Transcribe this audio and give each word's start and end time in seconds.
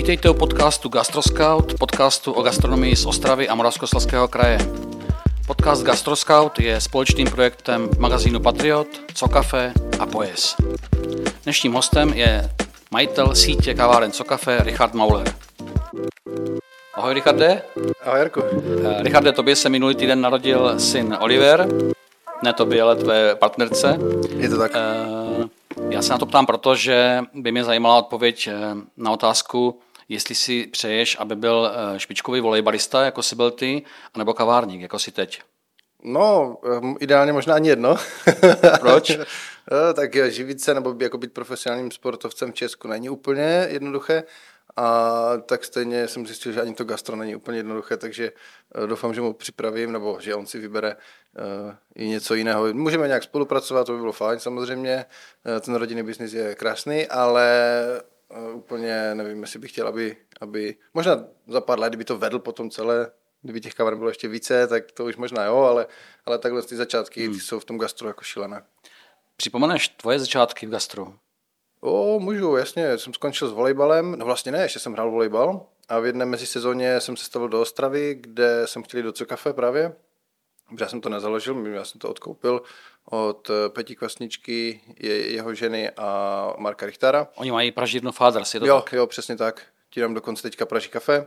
Vítejte 0.00 0.30
u 0.30 0.34
podcastu 0.34 0.88
Gastroscout, 0.88 1.74
podcastu 1.78 2.32
o 2.32 2.42
gastronomii 2.42 2.96
z 2.96 3.06
Ostravy 3.06 3.48
a 3.48 3.54
Moravskoslezského 3.54 4.28
kraje. 4.28 4.58
Podcast 5.46 5.82
Gastroscout 5.84 6.60
je 6.60 6.80
společným 6.80 7.28
projektem 7.30 7.88
magazínu 7.98 8.40
Patriot, 8.40 8.86
Cokafe 9.14 9.72
a 9.98 10.06
Pojes. 10.06 10.56
Dnešním 11.44 11.72
hostem 11.72 12.12
je 12.12 12.50
majitel 12.90 13.34
sítě 13.34 13.74
kaváren 13.74 14.12
Cokafe 14.12 14.58
Richard 14.64 14.94
Mauler. 14.94 15.34
Ahoj 16.94 17.14
Richarde. 17.14 17.62
Ahoj 18.04 18.18
Jarku. 18.18 18.42
Eh, 18.84 19.02
Richarde, 19.02 19.32
tobě 19.32 19.56
se 19.56 19.68
minulý 19.68 19.94
týden 19.94 20.20
narodil 20.20 20.78
syn 20.80 21.16
Oliver, 21.20 21.68
ne 22.42 22.52
tobě, 22.52 22.82
ale 22.82 22.96
tvé 22.96 23.34
partnerce. 23.34 23.98
Je 24.36 24.48
to 24.48 24.58
tak. 24.58 24.72
Eh, 24.74 25.48
Já 25.90 26.02
se 26.02 26.12
na 26.12 26.18
to 26.18 26.26
ptám, 26.26 26.46
protože 26.46 27.22
by 27.34 27.52
mě 27.52 27.64
zajímala 27.64 27.98
odpověď 27.98 28.48
eh, 28.48 28.74
na 28.96 29.10
otázku, 29.10 29.80
jestli 30.10 30.34
si 30.34 30.66
přeješ, 30.66 31.16
aby 31.20 31.36
byl 31.36 31.72
eh, 31.72 31.98
špičkový 31.98 32.40
volejbalista, 32.40 33.04
jako 33.04 33.22
jsi 33.22 33.36
byl 33.36 33.50
ty, 33.50 33.82
anebo 34.14 34.34
kavárník, 34.34 34.80
jako 34.80 34.98
jsi 34.98 35.10
teď. 35.10 35.42
No, 36.04 36.56
ehm, 36.72 36.96
ideálně 37.00 37.32
možná 37.32 37.54
ani 37.54 37.68
jedno. 37.68 37.96
Proč? 38.80 39.10
Eh, 39.10 39.94
tak 39.94 40.32
živit 40.32 40.60
se 40.60 40.74
nebo 40.74 40.96
jako 41.00 41.18
být 41.18 41.32
profesionálním 41.32 41.90
sportovcem 41.90 42.52
v 42.52 42.54
Česku 42.54 42.88
není 42.88 43.10
úplně 43.10 43.66
jednoduché. 43.70 44.24
A 44.76 45.32
tak 45.46 45.64
stejně 45.64 46.08
jsem 46.08 46.26
zjistil, 46.26 46.52
že 46.52 46.60
ani 46.60 46.74
to 46.74 46.84
gastro 46.84 47.16
není 47.16 47.36
úplně 47.36 47.58
jednoduché, 47.58 47.96
takže 47.96 48.32
eh, 48.74 48.86
doufám, 48.86 49.14
že 49.14 49.20
mu 49.20 49.32
připravím, 49.32 49.92
nebo 49.92 50.18
že 50.20 50.34
on 50.34 50.46
si 50.46 50.58
vybere 50.58 50.96
uh, 50.96 51.74
i 51.94 52.08
něco 52.08 52.34
jiného. 52.34 52.74
Můžeme 52.74 53.06
nějak 53.06 53.22
spolupracovat, 53.22 53.86
to 53.86 53.92
by 53.92 53.98
bylo 53.98 54.12
fajn 54.12 54.40
samozřejmě. 54.40 55.04
Ten 55.60 55.74
rodinný 55.74 56.02
biznis 56.02 56.32
je 56.32 56.54
krásný, 56.54 57.06
ale 57.06 57.72
úplně 58.54 59.14
nevím, 59.14 59.42
jestli 59.42 59.58
bych 59.58 59.70
chtěl, 59.70 59.88
aby, 59.88 60.16
aby 60.40 60.76
možná 60.94 61.24
za 61.46 61.60
pár 61.60 61.80
let, 61.80 61.88
kdyby 61.88 62.04
to 62.04 62.18
vedl 62.18 62.38
potom 62.38 62.70
celé, 62.70 63.10
kdyby 63.42 63.60
těch 63.60 63.74
kamer 63.74 63.96
bylo 63.96 64.10
ještě 64.10 64.28
více, 64.28 64.66
tak 64.66 64.92
to 64.92 65.04
už 65.04 65.16
možná 65.16 65.44
jo, 65.44 65.56
ale, 65.56 65.86
ale 66.26 66.38
takhle 66.38 66.62
ty 66.62 66.76
začátky 66.76 67.24
hmm. 67.24 67.34
ty 67.34 67.40
jsou 67.40 67.60
v 67.60 67.64
tom 67.64 67.78
gastru 67.78 68.08
jako 68.08 68.22
šílené. 68.22 68.62
Připomeneš 69.36 69.88
tvoje 69.88 70.18
začátky 70.18 70.66
v 70.66 70.70
gastru? 70.70 71.18
O, 71.80 72.20
můžu, 72.20 72.56
jasně, 72.56 72.98
jsem 72.98 73.14
skončil 73.14 73.48
s 73.48 73.52
volejbalem, 73.52 74.12
no 74.18 74.24
vlastně 74.24 74.52
ne, 74.52 74.62
ještě 74.62 74.78
jsem 74.78 74.92
hrál 74.92 75.10
volejbal 75.10 75.66
a 75.88 75.98
v 75.98 76.06
jedné 76.06 76.24
mezisezóně 76.24 77.00
jsem 77.00 77.16
se 77.16 77.24
stavil 77.24 77.48
do 77.48 77.60
Ostravy, 77.60 78.14
kde 78.20 78.66
jsem 78.66 78.82
chtěl 78.82 78.98
jít 78.98 79.04
do 79.04 79.12
Cokafe 79.12 79.52
právě, 79.52 79.92
já 80.80 80.88
jsem 80.88 81.00
to 81.00 81.08
nezaložil, 81.08 81.66
já 81.66 81.84
jsem 81.84 81.98
to 81.98 82.10
odkoupil 82.10 82.62
od 83.04 83.50
Peti 83.68 83.96
Kvasničky, 83.96 84.80
je, 85.00 85.32
jeho 85.32 85.54
ženy 85.54 85.90
a 85.90 86.52
Marka 86.58 86.86
Richtara. 86.86 87.28
Oni 87.36 87.52
mají 87.52 87.72
pražírnu 87.72 88.12
Fathers, 88.12 88.54
je 88.54 88.60
to 88.60 88.66
jo, 88.66 88.80
tak? 88.80 88.92
Jo, 88.92 89.06
přesně 89.06 89.36
tak. 89.36 89.66
Ti 89.90 90.00
nám 90.00 90.14
dokonce 90.14 90.42
teďka 90.42 90.66
praží 90.66 90.88
kafe, 90.88 91.26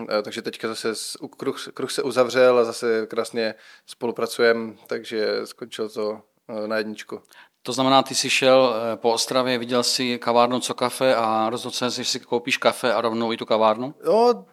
Eh, 0.00 0.22
takže 0.22 0.42
teďka 0.42 0.68
zase 0.68 0.92
kruh, 1.36 1.68
kruh 1.74 1.92
se 1.92 2.02
uzavřel 2.02 2.58
a 2.58 2.64
zase 2.64 3.06
krásně 3.06 3.54
spolupracujeme, 3.86 4.72
takže 4.86 5.40
skončil 5.44 5.88
to 5.88 6.20
eh, 6.48 6.68
na 6.68 6.76
jedničku. 6.76 7.22
To 7.62 7.72
znamená, 7.72 8.02
ty 8.02 8.14
jsi 8.14 8.30
šel 8.30 8.74
eh, 8.74 8.96
po 8.96 9.12
Ostravě, 9.12 9.58
viděl 9.58 9.82
si 9.82 10.18
kavárnu 10.18 10.60
Co 10.60 10.74
kafe 10.74 11.14
a 11.14 11.50
rozhodl 11.50 11.74
se, 11.74 11.90
že 11.90 12.04
si 12.04 12.20
koupíš 12.20 12.56
kafe 12.56 12.94
a 12.94 13.00
rovnou 13.00 13.32
i 13.32 13.36
tu 13.36 13.46
kavárnu? 13.46 13.94
No, 14.06 14.46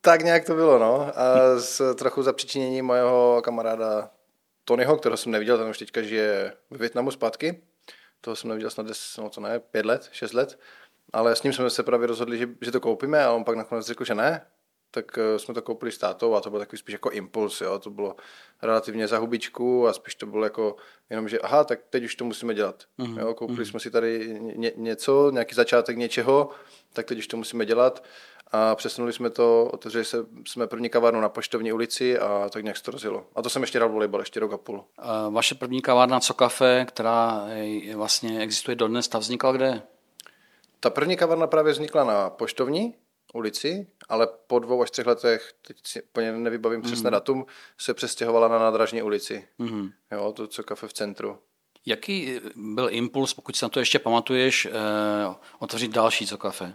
tak 0.00 0.22
nějak 0.22 0.44
to 0.44 0.54
bylo, 0.54 0.78
no. 0.78 1.18
A 1.18 1.58
s 1.58 1.94
trochu 1.94 2.22
zapřičinění 2.22 2.82
mojeho 2.82 3.40
kamaráda 3.44 4.10
Tonyho, 4.64 4.96
kterého 4.96 5.16
jsem 5.16 5.32
neviděl, 5.32 5.58
ten 5.58 5.68
už 5.68 5.78
teďka 5.78 6.02
žije 6.02 6.52
ve 6.70 6.78
Větnamu 6.78 7.10
zpátky. 7.10 7.62
Toho 8.20 8.36
jsem 8.36 8.48
neviděl 8.48 8.70
snad, 8.70 8.86
des, 8.86 9.16
no 9.16 9.30
to 9.30 9.40
ne, 9.40 9.60
pět 9.60 9.86
let, 9.86 10.08
šest 10.12 10.32
let. 10.32 10.58
Ale 11.12 11.36
s 11.36 11.42
ním 11.42 11.52
jsme 11.52 11.70
se 11.70 11.82
právě 11.82 12.06
rozhodli, 12.06 12.38
že, 12.38 12.48
že 12.60 12.70
to 12.70 12.80
koupíme 12.80 13.24
a 13.24 13.32
on 13.32 13.44
pak 13.44 13.56
nakonec 13.56 13.86
řekl, 13.86 14.04
že 14.04 14.14
ne, 14.14 14.46
tak 14.90 15.18
eh, 15.18 15.38
jsme 15.38 15.54
to 15.54 15.62
koupili 15.62 15.92
s 15.92 15.98
tátou 15.98 16.34
a 16.34 16.40
to 16.40 16.50
byl 16.50 16.58
takový 16.58 16.78
spíš 16.78 16.92
jako 16.92 17.10
impuls, 17.10 17.60
jo? 17.60 17.78
to 17.78 17.90
bylo 17.90 18.16
relativně 18.62 19.08
za 19.08 19.18
hubičku 19.18 19.88
a 19.88 19.92
spíš 19.92 20.14
to 20.14 20.26
bylo 20.26 20.44
jako 20.44 20.76
jenom, 21.10 21.28
že 21.28 21.38
aha, 21.38 21.64
tak 21.64 21.80
teď 21.90 22.04
už 22.04 22.14
to 22.14 22.24
musíme 22.24 22.54
dělat. 22.54 22.84
Mm-hmm. 22.98 23.20
Jo? 23.20 23.34
Koupili 23.34 23.58
mm-hmm. 23.58 23.70
jsme 23.70 23.80
si 23.80 23.90
tady 23.90 24.40
ně, 24.40 24.72
něco, 24.76 25.30
nějaký 25.30 25.54
začátek 25.54 25.96
něčeho, 25.96 26.50
tak 26.92 27.06
teď 27.06 27.18
už 27.18 27.26
to 27.26 27.36
musíme 27.36 27.66
dělat 27.66 28.04
a 28.52 28.74
přesunuli 28.74 29.12
jsme 29.12 29.30
to, 29.30 29.70
otevřeli 29.72 30.04
se, 30.04 30.26
jsme 30.46 30.66
první 30.66 30.88
kavárnu 30.88 31.20
na 31.20 31.28
Poštovní 31.28 31.72
ulici 31.72 32.18
a 32.18 32.48
tak 32.52 32.62
nějak 32.62 32.76
se 32.76 32.82
to 32.82 32.90
rozjelo. 32.90 33.26
A 33.34 33.42
to 33.42 33.50
jsem 33.50 33.62
ještě 33.62 33.78
dal 33.78 33.88
volejbal, 33.88 34.20
ještě 34.20 34.40
rok 34.40 34.52
a 34.52 34.56
půl. 34.56 34.84
Vaše 35.30 35.54
první 35.54 35.82
kavárna 35.82 36.20
Co 36.20 36.34
Cafe, 36.34 36.84
která 36.88 37.44
je, 37.52 37.96
vlastně 37.96 38.40
existuje 38.40 38.74
dodnes, 38.74 39.08
ta 39.08 39.18
vznikla 39.18 39.52
kde? 39.52 39.82
Ta 40.80 40.90
první 40.90 41.16
kavárna 41.16 41.46
právě 41.46 41.72
vznikla 41.72 42.04
na 42.04 42.30
Poštovní, 42.30 42.94
ulici, 43.34 43.86
ale 44.08 44.28
po 44.46 44.58
dvou 44.58 44.82
až 44.82 44.90
třech 44.90 45.06
letech, 45.06 45.52
teď 45.66 45.76
si 45.84 46.02
úplně 46.02 46.32
nevybavím 46.32 46.82
přesné 46.82 47.10
mm. 47.10 47.12
datum, 47.12 47.46
se 47.78 47.94
přestěhovala 47.94 48.48
na 48.48 48.58
nádražní 48.58 49.02
ulici. 49.02 49.48
Mm. 49.58 49.90
Jo, 50.12 50.32
to 50.32 50.46
co 50.46 50.62
kafe 50.62 50.88
v 50.88 50.92
centru. 50.92 51.38
Jaký 51.86 52.40
byl 52.56 52.88
impuls, 52.90 53.34
pokud 53.34 53.56
si 53.56 53.64
na 53.64 53.68
to 53.68 53.80
ještě 53.80 53.98
pamatuješ, 53.98 54.66
eh, 54.66 54.70
otevřít 55.58 55.92
další 55.92 56.26
co 56.26 56.38
kafe? 56.38 56.74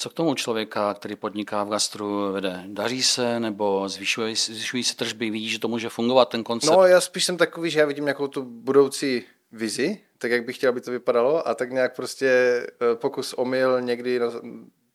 Co 0.00 0.10
k 0.10 0.14
tomu 0.14 0.34
člověka, 0.34 0.94
který 0.94 1.16
podniká 1.16 1.64
v 1.64 1.68
gastru, 1.68 2.32
vede? 2.32 2.64
Daří 2.66 3.02
se 3.02 3.40
nebo 3.40 3.88
zvyšují, 3.88 4.34
zvyšují 4.34 4.84
se 4.84 4.96
tržby? 4.96 5.30
Vidíš, 5.30 5.52
že 5.52 5.58
to 5.58 5.68
může 5.68 5.88
fungovat, 5.88 6.28
ten 6.28 6.44
koncept? 6.44 6.76
No, 6.76 6.86
já 6.86 7.00
spíš 7.00 7.24
jsem 7.24 7.36
takový, 7.36 7.70
že 7.70 7.80
já 7.80 7.86
vidím 7.86 8.04
nějakou 8.04 8.28
tu 8.28 8.42
budoucí 8.42 9.24
vizi, 9.52 10.00
tak 10.18 10.30
jak 10.30 10.44
bych 10.44 10.56
chtěl, 10.56 10.70
aby 10.70 10.80
to 10.80 10.90
vypadalo 10.90 11.48
a 11.48 11.54
tak 11.54 11.70
nějak 11.70 11.96
prostě 11.96 12.28
eh, 12.28 12.94
pokus 12.94 13.32
omyl 13.32 13.80
někdy 13.80 14.20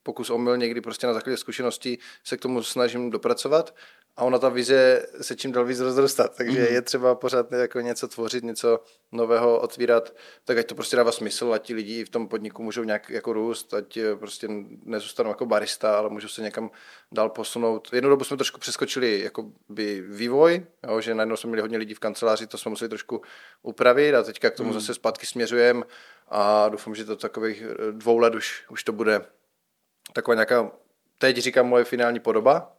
pokus 0.04 0.30
omyl 0.30 0.58
někdy 0.58 0.82
prostě 0.82 1.08
na 1.08 1.14
základě 1.14 1.38
zkušeností 1.38 2.00
se 2.24 2.38
k 2.38 2.42
tomu 2.42 2.64
snažím 2.64 3.10
dopracovat 3.10 3.76
a 4.18 4.24
ona 4.24 4.40
ta 4.40 4.50
vize 4.50 5.06
se 5.22 5.36
čím 5.36 5.52
dál 5.52 5.66
víc 5.66 5.80
rozrostat, 5.80 6.38
takže 6.38 6.64
mm-hmm. 6.64 6.74
je 6.74 6.82
třeba 6.82 7.16
pořád 7.16 7.52
jako 7.52 7.80
něco 7.80 8.08
tvořit, 8.08 8.44
něco 8.44 8.80
nového 9.12 9.60
otvírat, 9.60 10.16
tak 10.46 10.58
ať 10.58 10.66
to 10.68 10.76
prostě 10.76 10.96
dává 10.96 11.12
smysl, 11.12 11.54
ať 11.54 11.66
ti 11.66 11.74
lidi 11.74 12.06
v 12.06 12.10
tom 12.10 12.28
podniku 12.28 12.64
můžou 12.64 12.84
nějak 12.84 13.10
jako 13.10 13.34
růst, 13.34 13.74
ať 13.74 13.98
eh, 13.98 14.16
prostě 14.16 14.48
nezůstanou 14.86 15.30
jako 15.30 15.46
barista, 15.46 15.98
ale 15.98 16.10
můžou 16.10 16.28
se 16.28 16.42
někam 16.42 16.72
dál 17.12 17.30
posunout. 17.30 17.90
Jednou 17.94 18.10
dobu 18.10 18.24
jsme 18.24 18.38
trošku 18.38 18.60
přeskočili 18.60 19.20
jako 19.20 19.52
by 19.70 20.02
vývoj, 20.02 20.66
jo, 20.88 21.02
že 21.02 21.16
najednou 21.16 21.36
jsme 21.36 21.48
měli 21.48 21.62
hodně 21.62 21.78
lidí 21.78 21.94
v 21.94 22.00
kanceláři, 22.00 22.48
to 22.48 22.58
jsme 22.58 22.70
museli 22.70 22.90
trošku 22.90 23.22
upravit 23.62 24.16
a 24.16 24.24
teďka 24.24 24.50
k 24.50 24.56
tomu 24.56 24.70
mm. 24.70 24.74
zase 24.74 24.94
zpátky 24.94 25.26
směřujeme 25.26 25.84
a 26.28 26.70
doufám, 26.70 26.96
že 26.96 27.06
to 27.06 27.16
takových 27.16 27.64
eh, 27.64 27.92
dvou 27.92 28.18
let 28.18 28.36
už, 28.36 28.66
už 28.70 28.84
to 28.84 28.92
bude 28.92 29.22
taková 30.14 30.36
nějaká, 30.36 30.72
teď 31.18 31.38
říkám 31.38 31.68
moje 31.68 31.84
finální 31.84 32.20
podoba, 32.20 32.74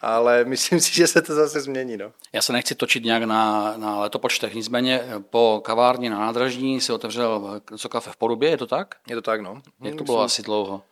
ale 0.00 0.44
myslím 0.48 0.80
si, 0.80 0.94
že 0.94 1.06
se 1.06 1.22
to 1.22 1.34
zase 1.34 1.60
změní. 1.60 1.96
No. 1.96 2.12
Já 2.32 2.42
se 2.42 2.52
nechci 2.52 2.74
točit 2.74 3.04
nějak 3.04 3.22
na, 3.22 3.74
na 3.76 4.00
letopočtech, 4.00 4.54
nicméně 4.54 5.08
po 5.30 5.62
kavárně 5.64 6.10
na 6.10 6.18
nádražní 6.18 6.80
si 6.80 6.92
otevřel 6.92 7.60
co 7.78 7.88
kafe 7.88 8.10
v 8.10 8.16
Porubě, 8.16 8.50
je 8.50 8.56
to 8.56 8.66
tak? 8.66 8.94
Je 9.08 9.16
to 9.16 9.22
tak, 9.22 9.40
no. 9.40 9.62
Jak 9.82 9.94
to 9.94 10.04
bylo 10.04 10.16
myslím, 10.16 10.26
asi 10.26 10.42
dlouho? 10.42 10.82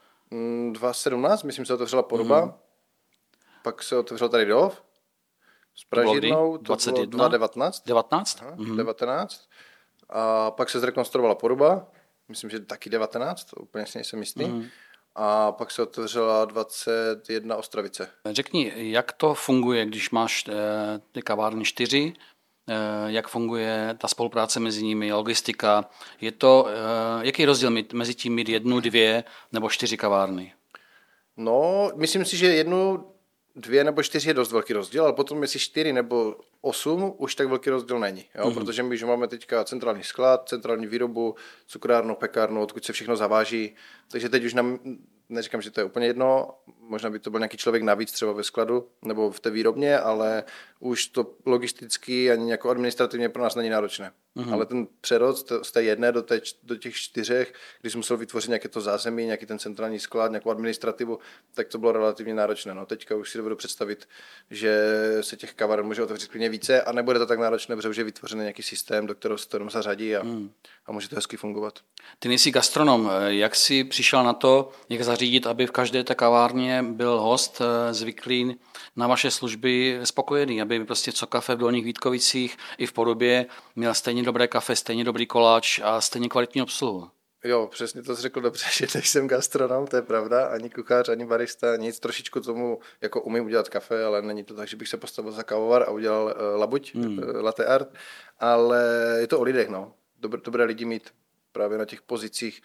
2017, 0.73 1.43
mm, 1.43 1.47
myslím, 1.47 1.67
se 1.67 1.75
otevřela 1.75 2.03
Poruba, 2.03 2.45
mm. 2.45 2.53
pak 3.63 3.83
se 3.83 3.97
otevřel 3.97 4.29
tady 4.29 4.47
Dov, 4.47 4.83
s 5.75 5.85
Pražírnou, 5.85 6.59
to 6.59 6.63
21? 6.63 7.17
bylo 7.17 7.29
2019. 7.29 7.83
19? 7.87 8.43
Aha, 8.43 8.53
mm. 8.57 8.77
19. 8.77 9.49
A 10.09 10.51
pak 10.51 10.71
se 10.71 10.81
zrekonstruovala 10.81 11.35
Poruba, 11.35 11.87
myslím, 12.29 12.51
že 12.51 12.61
taky 12.61 12.91
19, 12.91 13.45
to 13.45 13.57
úplně 13.57 13.87
si 13.87 13.99
nejsem 13.99 14.21
jistý. 14.21 14.45
Mm 14.45 14.67
a 15.15 15.53
pak 15.53 15.71
se 15.71 15.83
otevřela 15.83 16.45
21 16.45 17.57
Ostravice. 17.57 18.09
Řekni, 18.31 18.73
jak 18.77 19.13
to 19.13 19.35
funguje, 19.35 19.87
když 19.87 20.11
máš 20.11 20.45
eh, 20.49 20.53
ty 21.13 21.23
kavárny 21.23 21.65
čtyři, 21.65 22.13
eh, 22.69 22.75
jak 23.07 23.29
funguje 23.29 23.95
ta 23.99 24.09
spolupráce 24.09 24.61
mezi 24.61 24.85
nimi, 24.85 25.13
logistika. 25.13 25.85
Je 26.21 26.33
to, 26.33 26.67
eh, 26.69 27.27
jaký 27.27 27.43
je 27.43 27.47
rozdíl 27.47 27.71
mezi 27.93 28.15
tím 28.15 28.35
mít 28.35 28.49
jednu, 28.49 28.81
dvě 28.81 29.25
nebo 29.53 29.71
čtyři 29.71 29.97
kavárny? 29.97 30.55
No, 31.37 31.91
myslím 31.95 32.25
si, 32.25 32.37
že 32.37 32.47
jednu, 32.47 33.12
dvě 33.57 33.85
nebo 33.85 34.03
čtyři 34.03 34.31
je 34.31 34.35
dost 34.35 34.53
velký 34.53 34.73
rozdíl, 34.73 35.05
ale 35.05 35.13
potom 35.13 35.43
jestli 35.43 35.61
čtyři 35.61 35.93
nebo 35.93 36.37
osm, 36.61 37.15
už 37.17 37.35
tak 37.35 37.49
velký 37.49 37.71
rozdíl 37.71 37.99
není. 37.99 38.25
Jo? 38.35 38.45
Mm-hmm. 38.45 38.55
Protože 38.55 38.83
my 38.83 38.97
že 38.97 39.07
máme 39.07 39.29
teďka 39.29 39.65
centrální 39.65 40.03
sklad, 40.03 40.49
centrální 40.49 40.87
výrobu, 40.87 41.35
cukrárnu, 41.67 42.15
pekárnu, 42.15 42.63
odkud 42.63 42.85
se 42.85 42.93
všechno 42.93 43.17
zaváží. 43.17 43.75
Takže 44.11 44.29
teď 44.29 44.45
už 44.45 44.55
nám, 44.55 44.79
neříkám, 45.29 45.63
že 45.63 45.71
to 45.71 45.81
je 45.81 45.85
úplně 45.85 46.07
jedno, 46.07 46.55
možná 46.81 47.11
by 47.11 47.19
to 47.19 47.31
byl 47.31 47.41
nějaký 47.41 47.57
člověk 47.57 47.83
navíc 47.83 48.13
třeba 48.13 48.33
ve 48.33 48.45
skladu 48.45 48.89
nebo 49.03 49.31
v 49.31 49.41
té 49.41 49.51
výrobně, 49.51 49.99
ale 49.99 50.45
už 50.83 51.07
to 51.07 51.35
logisticky 51.47 52.31
ani 52.31 52.51
jako 52.51 52.71
administrativně 52.71 53.29
pro 53.29 53.43
nás 53.43 53.55
není 53.55 53.69
náročné. 53.69 54.13
Mm-hmm. 54.37 54.53
Ale 54.53 54.67
ten 54.67 54.87
přerod 55.01 55.53
z 55.63 55.73
té 55.73 55.83
jedné 55.83 56.13
do, 56.13 56.23
té, 56.23 56.41
do 56.63 56.77
těch 56.77 56.95
čtyřech, 56.95 57.55
když 57.81 57.93
jsem 57.93 57.99
musel 57.99 58.17
vytvořit 58.17 58.49
nějaké 58.49 58.69
to 58.69 58.81
zázemí, 58.81 59.27
nějaký 59.27 59.47
ten 59.47 59.59
centrální 59.59 59.99
sklad, 59.99 60.31
nějakou 60.31 60.51
administrativu, 60.51 61.19
tak 61.55 61.69
to 61.69 61.79
bylo 61.79 61.93
relativně 61.93 62.35
náročné. 62.35 62.75
No, 62.75 62.87
teďka 62.87 63.17
už 63.17 63.31
si 63.31 63.39
dovedu 63.39 63.57
představit, 63.57 64.09
že 64.51 64.85
se 65.21 65.37
těch 65.37 65.55
kavar 65.55 65.85
může 65.85 66.03
otevřít 66.03 66.31
klidně 66.31 66.49
více 66.49 66.83
a 66.83 66.93
nebude 66.93 67.19
to 67.19 67.27
tak 67.27 67.39
náročné, 67.39 67.77
protože 67.77 67.89
už 67.89 67.97
je 67.97 68.05
vytvořený 68.05 68.41
nějaký 68.41 68.63
systém, 68.63 69.07
do 69.07 69.15
kterého 69.15 69.39
se 69.39 69.49
to 69.49 69.71
zařadí 69.71 70.17
a, 70.17 70.23
mm. 70.23 70.51
a 70.87 70.93
může 70.93 71.09
to 71.09 71.17
hezky 71.17 71.37
fungovat. 71.37 71.79
Ty 72.19 72.29
nejsi 72.29 72.51
gastronom. 72.51 73.11
Jak 73.27 73.55
jsi 73.55 73.85
přišel 73.85 74.25
na 74.25 74.33
to, 74.33 74.71
jak 74.89 75.03
zařídit, 75.03 75.47
aby 75.47 75.67
v 75.67 75.71
každé 75.71 76.05
té 76.05 76.15
kavárně 76.15 76.83
byl 76.83 77.21
host 77.21 77.61
eh, 77.61 77.95
zvyklý 77.95 78.57
na 78.97 79.07
vaše 79.07 79.31
služby 79.31 80.01
spokojený, 80.05 80.63
aby 80.63 80.72
prostě 80.81 81.13
co 81.13 81.27
kafe 81.27 81.55
v 81.55 81.59
Dolních 81.59 81.85
Vítkovicích 81.85 82.57
i 82.79 82.87
v 82.87 82.93
podobě 82.93 83.47
měl 83.77 83.95
stejně 83.95 84.23
dobré 84.23 84.49
kafe, 84.49 84.77
stejně 84.77 85.05
dobrý 85.05 85.27
koláč 85.27 85.81
a 85.83 86.01
stejně 86.01 86.29
kvalitní 86.29 86.63
obsluhu. 86.63 87.11
Jo, 87.45 87.67
přesně 87.67 88.03
to 88.03 88.17
jsi 88.17 88.23
řekl 88.23 88.41
dobře, 88.41 88.65
že 88.73 88.87
nejsem 88.95 89.29
gastronom, 89.29 89.87
to 89.87 89.97
je 89.97 90.03
pravda, 90.03 90.47
ani 90.47 90.71
kuchař, 90.71 91.09
ani 91.09 91.27
barista, 91.27 91.77
nic, 91.77 92.01
trošičku 92.01 92.41
tomu 92.41 92.81
jako 93.01 93.23
umím 93.23 93.45
udělat 93.45 93.69
kafe, 93.69 94.05
ale 94.05 94.23
není 94.23 94.45
to 94.45 94.55
tak, 94.55 94.69
že 94.69 94.77
bych 94.77 94.89
se 94.89 94.97
postavil 94.97 95.33
za 95.33 95.43
kávovar 95.43 95.83
a 95.83 95.91
udělal 95.91 96.25
uh, 96.25 96.61
labuť, 96.61 96.95
hmm. 96.95 97.19
uh, 97.19 97.25
latte 97.41 97.67
art, 97.67 97.89
ale 98.39 99.17
je 99.21 99.27
to 99.27 99.41
o 99.41 99.43
lidech, 99.43 99.69
no. 99.69 99.95
Dobr, 100.21 100.41
dobré 100.41 100.65
lidi 100.65 100.85
mít 100.85 101.11
právě 101.53 101.79
na 101.79 101.85
těch 101.85 102.03
pozicích, 102.03 102.63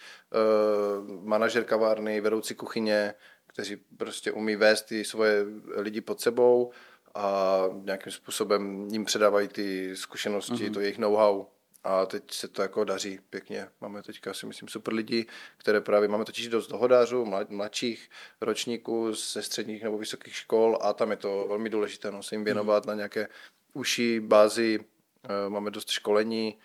uh, 1.07 1.25
manažer 1.27 1.63
kavárny, 1.63 2.21
vedoucí 2.21 2.56
kuchyně, 2.56 3.13
kteří 3.48 3.75
prostě 3.75 4.31
umí 4.31 4.56
vést 4.56 4.81
ty 4.81 5.06
svoje 5.06 5.45
lidi 5.75 6.01
pod 6.01 6.21
sebou 6.21 6.71
a 7.17 7.63
nějakým 7.83 8.11
způsobem 8.11 8.87
jim 8.91 9.05
předávají 9.05 9.47
ty 9.47 9.95
zkušenosti, 9.95 10.53
mm-hmm. 10.53 10.73
to 10.73 10.79
jejich 10.79 10.97
know-how. 10.97 11.45
A 11.83 12.05
teď 12.05 12.31
se 12.31 12.47
to 12.47 12.61
jako 12.61 12.83
daří 12.83 13.19
pěkně. 13.29 13.67
Máme 13.81 14.03
teďka 14.03 14.33
si 14.33 14.45
myslím 14.45 14.69
super 14.69 14.93
lidi, 14.93 15.25
které 15.57 15.81
právě 15.81 16.09
máme 16.09 16.25
totiž 16.25 16.47
dost 16.47 16.67
dohodářů, 16.67 17.33
mladších 17.49 18.09
ročníků 18.41 19.13
ze 19.13 19.41
středních 19.41 19.83
nebo 19.83 19.97
vysokých 19.97 20.35
škol 20.35 20.77
a 20.81 20.93
tam 20.93 21.11
je 21.11 21.17
to 21.17 21.45
velmi 21.47 21.69
důležité 21.69 22.11
no, 22.11 22.23
se 22.23 22.35
jim 22.35 22.43
věnovat 22.43 22.85
mm. 22.85 22.87
na 22.87 22.95
nějaké 22.95 23.27
užší 23.73 24.19
bázi. 24.19 24.79
Eh, 25.23 25.49
máme 25.49 25.71
dost 25.71 25.89
školení, 25.89 26.57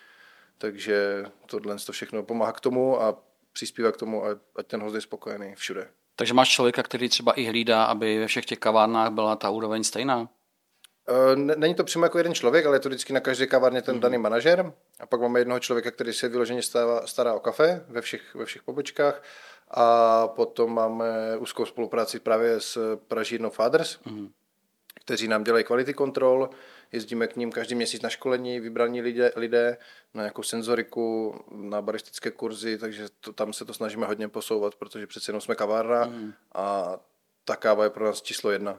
takže 0.58 1.25
tohle 1.46 1.76
to 1.76 1.93
všechno 1.93 2.22
pomáhá 2.22 2.52
k 2.52 2.60
tomu 2.60 3.02
a 3.02 3.22
přispívá 3.52 3.93
k 3.93 3.96
tomu, 3.96 4.25
ať 4.56 4.66
ten 4.66 4.82
host 4.82 4.94
je 4.94 5.00
spokojený 5.00 5.54
všude. 5.54 5.88
Takže 6.16 6.34
máš 6.34 6.49
člověka, 6.49 6.82
který 6.82 7.08
třeba 7.08 7.32
i 7.32 7.44
hlídá, 7.44 7.84
aby 7.84 8.19
ve 8.19 8.26
všech 8.26 8.46
těch 8.46 8.58
kavárnách 8.58 9.12
byla 9.12 9.37
ta 9.37 9.50
úroveň 9.50 9.84
stejná? 9.84 10.28
E, 11.08 11.37
není 11.37 11.75
to 11.75 11.84
přímo 11.84 12.04
jako 12.04 12.19
jeden 12.19 12.34
člověk, 12.34 12.66
ale 12.66 12.76
je 12.76 12.81
to 12.81 12.88
vždycky 12.88 13.12
na 13.12 13.20
každé 13.20 13.46
kavárně 13.46 13.82
ten 13.82 13.94
mm. 13.94 14.00
daný 14.00 14.19
manažer. 14.19 14.72
A 15.00 15.06
pak 15.06 15.20
máme 15.20 15.40
jednoho 15.40 15.60
člověka, 15.60 15.90
který 15.90 16.12
se 16.12 16.28
vyloženě 16.28 16.62
stará, 16.62 17.06
stará 17.06 17.34
o 17.34 17.40
kafe 17.40 17.84
ve 17.88 18.00
všech, 18.00 18.34
ve 18.34 18.44
všech 18.44 18.62
pobočkách. 18.62 19.22
A 19.70 20.28
potom 20.28 20.75
máme 20.75 21.37
úzkou 21.38 21.66
spolupráci 21.66 22.20
právě 22.20 22.60
s 22.60 22.96
Pražírnou 23.08 23.50
Fathers, 23.50 23.99
mm. 24.04 24.28
kteří 24.94 25.28
nám 25.28 25.44
dělají 25.44 25.64
kvality 25.64 25.94
kontrol, 25.94 26.50
jezdíme 26.93 27.26
k 27.26 27.37
ním 27.37 27.52
každý 27.52 27.75
měsíc 27.75 28.02
na 28.02 28.08
školení, 28.08 28.60
vybraní 28.60 29.02
lidé, 29.02 29.32
lidé 29.37 29.76
na 30.14 30.22
nějakou 30.22 30.43
senzoriku, 30.43 31.34
na 31.50 31.82
baristické 31.82 32.31
kurzy, 32.31 32.78
takže 32.78 33.06
to, 33.20 33.32
tam 33.32 33.52
se 33.52 33.64
to 33.64 33.75
snažíme 33.75 34.06
hodně 34.06 34.28
posouvat, 34.28 34.75
protože 34.75 35.06
přece 35.06 35.31
jenom 35.31 35.40
jsme 35.40 35.54
kavárna 35.54 36.04
mm. 36.04 36.32
a 36.54 36.96
ta 37.44 37.56
káva 37.56 37.84
je 37.84 37.90
pro 37.90 38.04
nás 38.04 38.22
číslo 38.22 38.50
jedna. 38.50 38.78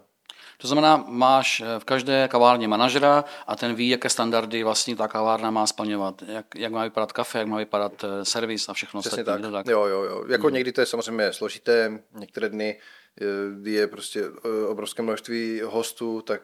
To 0.58 0.68
znamená, 0.68 1.06
máš 1.08 1.62
eh, 1.62 1.80
v 1.80 1.86
každé 1.86 2.28
kavárně 2.28 2.68
manažera 2.68 3.24
a 3.48 3.56
ten 3.56 3.76
ví, 3.76 3.90
jaké 3.90 4.10
standardy 4.10 4.64
vlastně 4.64 4.96
ta 4.96 5.08
kavárna 5.08 5.52
má 5.52 5.68
splňovat. 5.68 6.24
Jak, 6.28 6.46
jak 6.56 6.72
má 6.72 6.84
vypadat 6.84 7.12
kafe, 7.12 7.40
jak 7.40 7.48
má 7.48 7.58
vypadat 7.58 8.04
eh, 8.04 8.26
servis 8.26 8.70
a 8.70 8.74
všechno 8.74 9.02
Přesně 9.02 9.24
tak. 9.24 9.42
tak. 9.52 9.68
Jo, 9.68 9.86
jo, 9.86 10.04
jo. 10.04 10.26
Jako 10.28 10.48
hmm. 10.48 10.54
někdy 10.54 10.72
to 10.72 10.82
je 10.82 10.86
samozřejmě 10.86 11.34
složité, 11.34 12.00
některé 12.20 12.50
dny 12.50 12.80
eh, 13.22 13.70
je 13.70 13.88
prostě 13.88 14.24
obrovské 14.68 15.02
množství 15.02 15.62
hostů, 15.66 16.22
tak 16.22 16.42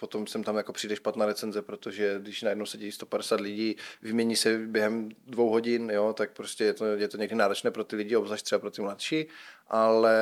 potom 0.00 0.26
sem 0.26 0.44
tam 0.44 0.56
jako 0.56 0.72
přijde 0.72 0.96
špatná 0.96 1.26
recenze, 1.26 1.62
protože 1.62 2.18
když 2.18 2.42
najednou 2.42 2.66
se 2.66 2.78
dějí 2.78 2.92
150 2.92 3.40
lidí, 3.40 3.76
vymění 4.02 4.36
se 4.36 4.58
během 4.58 5.08
dvou 5.26 5.50
hodin, 5.50 5.90
jo, 5.90 6.12
tak 6.12 6.30
prostě 6.32 6.64
je 6.64 6.74
to, 6.74 6.84
je 6.84 7.08
to 7.08 7.16
někdy 7.16 7.36
náročné 7.36 7.70
pro 7.70 7.84
ty 7.84 7.96
lidi, 7.96 8.16
obzvlášť 8.16 8.44
třeba 8.44 8.58
pro 8.58 8.70
ty 8.70 8.82
mladší, 8.82 9.26
ale 9.68 10.16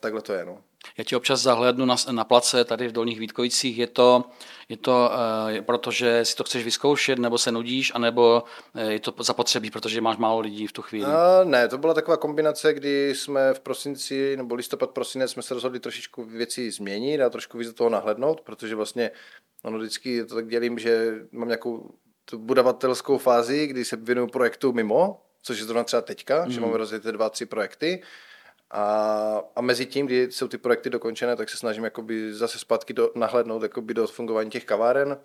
takhle 0.00 0.22
to 0.22 0.32
je. 0.32 0.44
No. 0.44 0.62
Já 0.98 1.04
ti 1.04 1.16
občas 1.16 1.40
zahlednu 1.40 1.84
na, 1.84 1.96
na 2.10 2.24
place 2.24 2.64
tady 2.64 2.88
v 2.88 2.92
Dolních 2.92 3.18
Vítkovicích. 3.18 3.78
Je 3.78 3.86
to, 3.86 4.24
je 4.68 4.76
to 4.76 5.10
uh, 5.58 5.64
protože 5.64 6.24
si 6.24 6.36
to 6.36 6.44
chceš 6.44 6.64
vyzkoušet, 6.64 7.18
nebo 7.18 7.38
se 7.38 7.52
nudíš, 7.52 7.92
anebo 7.94 8.44
uh, 8.74 8.82
je 8.82 9.00
to 9.00 9.14
zapotřebí, 9.18 9.70
protože 9.70 10.00
máš 10.00 10.16
málo 10.16 10.40
lidí 10.40 10.66
v 10.66 10.72
tu 10.72 10.82
chvíli? 10.82 11.06
Uh, 11.06 11.12
ne, 11.44 11.68
to 11.68 11.78
byla 11.78 11.94
taková 11.94 12.16
kombinace, 12.16 12.74
kdy 12.74 13.14
jsme 13.14 13.54
v 13.54 13.60
prosinci, 13.60 14.36
nebo 14.36 14.54
listopad, 14.54 14.90
prosinec, 14.90 15.30
jsme 15.30 15.42
se 15.42 15.54
rozhodli 15.54 15.80
trošičku 15.80 16.24
věci 16.24 16.70
změnit 16.70 17.20
a 17.20 17.30
trošku 17.30 17.58
víc 17.58 17.68
do 17.68 17.74
toho 17.74 17.90
nahlednout, 17.90 18.40
protože 18.40 18.74
vlastně 18.74 19.10
ono 19.62 19.78
vždycky 19.78 20.24
to 20.24 20.34
tak 20.34 20.48
dělím, 20.48 20.78
že 20.78 21.14
mám 21.32 21.48
nějakou 21.48 21.90
tu 22.24 22.38
budovatelskou 22.38 23.18
fázi, 23.18 23.66
kdy 23.66 23.84
se 23.84 23.96
věnuju 23.96 24.26
projektu 24.26 24.72
mimo, 24.72 25.22
což 25.42 25.58
je 25.58 25.64
zrovna 25.64 25.84
třeba 25.84 26.02
teďka, 26.02 26.44
mm. 26.44 26.50
že 26.50 26.60
máme 26.60 26.76
rozjeté 26.76 27.12
dva, 27.12 27.30
tři 27.30 27.46
projekty 27.46 28.02
a, 28.70 29.42
a 29.56 29.60
mezi 29.60 29.86
tím, 29.86 30.06
kdy 30.06 30.32
jsou 30.32 30.48
ty 30.48 30.58
projekty 30.58 30.90
dokončené, 30.90 31.36
tak 31.36 31.50
se 31.50 31.56
snažím 31.56 31.84
jakoby 31.84 32.34
zase 32.34 32.58
zpátky 32.58 32.92
do, 32.92 33.10
nahlednout 33.14 33.62
jakoby 33.62 33.94
do 33.94 34.06
fungování 34.06 34.50
těch 34.50 34.64
kaváren 34.64 35.18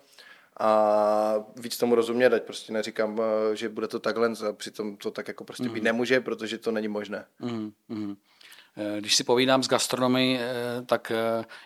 a 0.60 1.44
víc 1.56 1.78
tomu 1.78 1.94
rozumět, 1.94 2.32
ať 2.32 2.42
prostě 2.42 2.72
neříkám, 2.72 3.20
eh, 3.20 3.56
že 3.56 3.68
bude 3.68 3.88
to 3.88 3.98
takhle, 3.98 4.30
a 4.48 4.52
přitom 4.52 4.96
to 4.96 5.10
tak 5.10 5.28
jako 5.28 5.44
prostě 5.44 5.64
mm-hmm. 5.64 5.72
být 5.72 5.80
mhm. 5.80 5.84
nemůže, 5.84 6.20
protože 6.20 6.58
to 6.58 6.70
není 6.70 6.88
možné. 6.88 7.24
Mm-hmm. 7.40 8.16
Když 8.98 9.16
si 9.16 9.24
povídám 9.24 9.62
s 9.62 9.68
gastronomy, 9.68 10.40
tak 10.86 11.12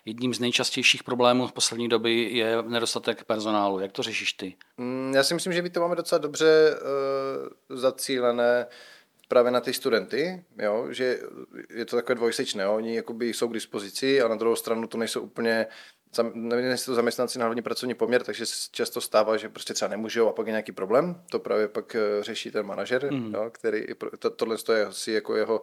jedním 0.04 0.34
z 0.34 0.40
nejčastějších 0.40 1.04
problémů 1.04 1.46
v 1.46 1.52
poslední 1.52 1.88
doby 1.88 2.22
je 2.22 2.62
nedostatek 2.62 3.24
personálu. 3.24 3.78
Jak 3.78 3.92
to 3.92 4.02
řešíš 4.02 4.32
ty? 4.32 4.54
Mm, 4.78 5.12
já 5.14 5.22
si 5.22 5.34
myslím, 5.34 5.52
že 5.52 5.62
by 5.62 5.70
to 5.70 5.80
máme 5.80 5.96
docela 5.96 6.18
dobře 6.18 6.76
zacílené 7.68 8.66
právě 9.30 9.50
na 9.50 9.60
ty 9.60 9.72
studenty, 9.72 10.44
jo, 10.58 10.86
že 10.90 11.20
je 11.74 11.84
to 11.84 11.96
takové 11.96 12.14
dvojsečné, 12.14 12.64
jo, 12.64 12.74
oni 12.74 12.96
jakoby 12.96 13.26
jsou 13.26 13.48
k 13.48 13.52
dispozici 13.52 14.22
a 14.22 14.28
na 14.28 14.36
druhou 14.36 14.56
stranu 14.56 14.86
to 14.86 14.98
nejsou 14.98 15.20
úplně 15.20 15.66
nevím, 16.34 16.70
jestli 16.70 16.86
to 16.86 16.94
zaměstnanci 16.94 17.38
na 17.38 17.44
hlavní 17.44 17.62
pracovní 17.62 17.94
poměr, 17.94 18.22
takže 18.22 18.44
často 18.70 19.00
stává, 19.00 19.36
že 19.36 19.48
prostě 19.48 19.74
třeba 19.74 19.88
nemůžou 19.88 20.28
a 20.28 20.32
pak 20.32 20.46
je 20.46 20.50
nějaký 20.50 20.72
problém. 20.72 21.22
To 21.30 21.38
právě 21.38 21.68
pak 21.68 21.94
eh, 21.94 22.22
řeší 22.22 22.50
ten 22.50 22.66
manažer, 22.66 23.12
mm. 23.12 23.34
jo, 23.34 23.50
který, 23.50 23.86
to, 24.18 24.30
tohle 24.30 24.56
je 24.74 24.86
asi 24.86 25.12
jako 25.12 25.36
jeho 25.36 25.62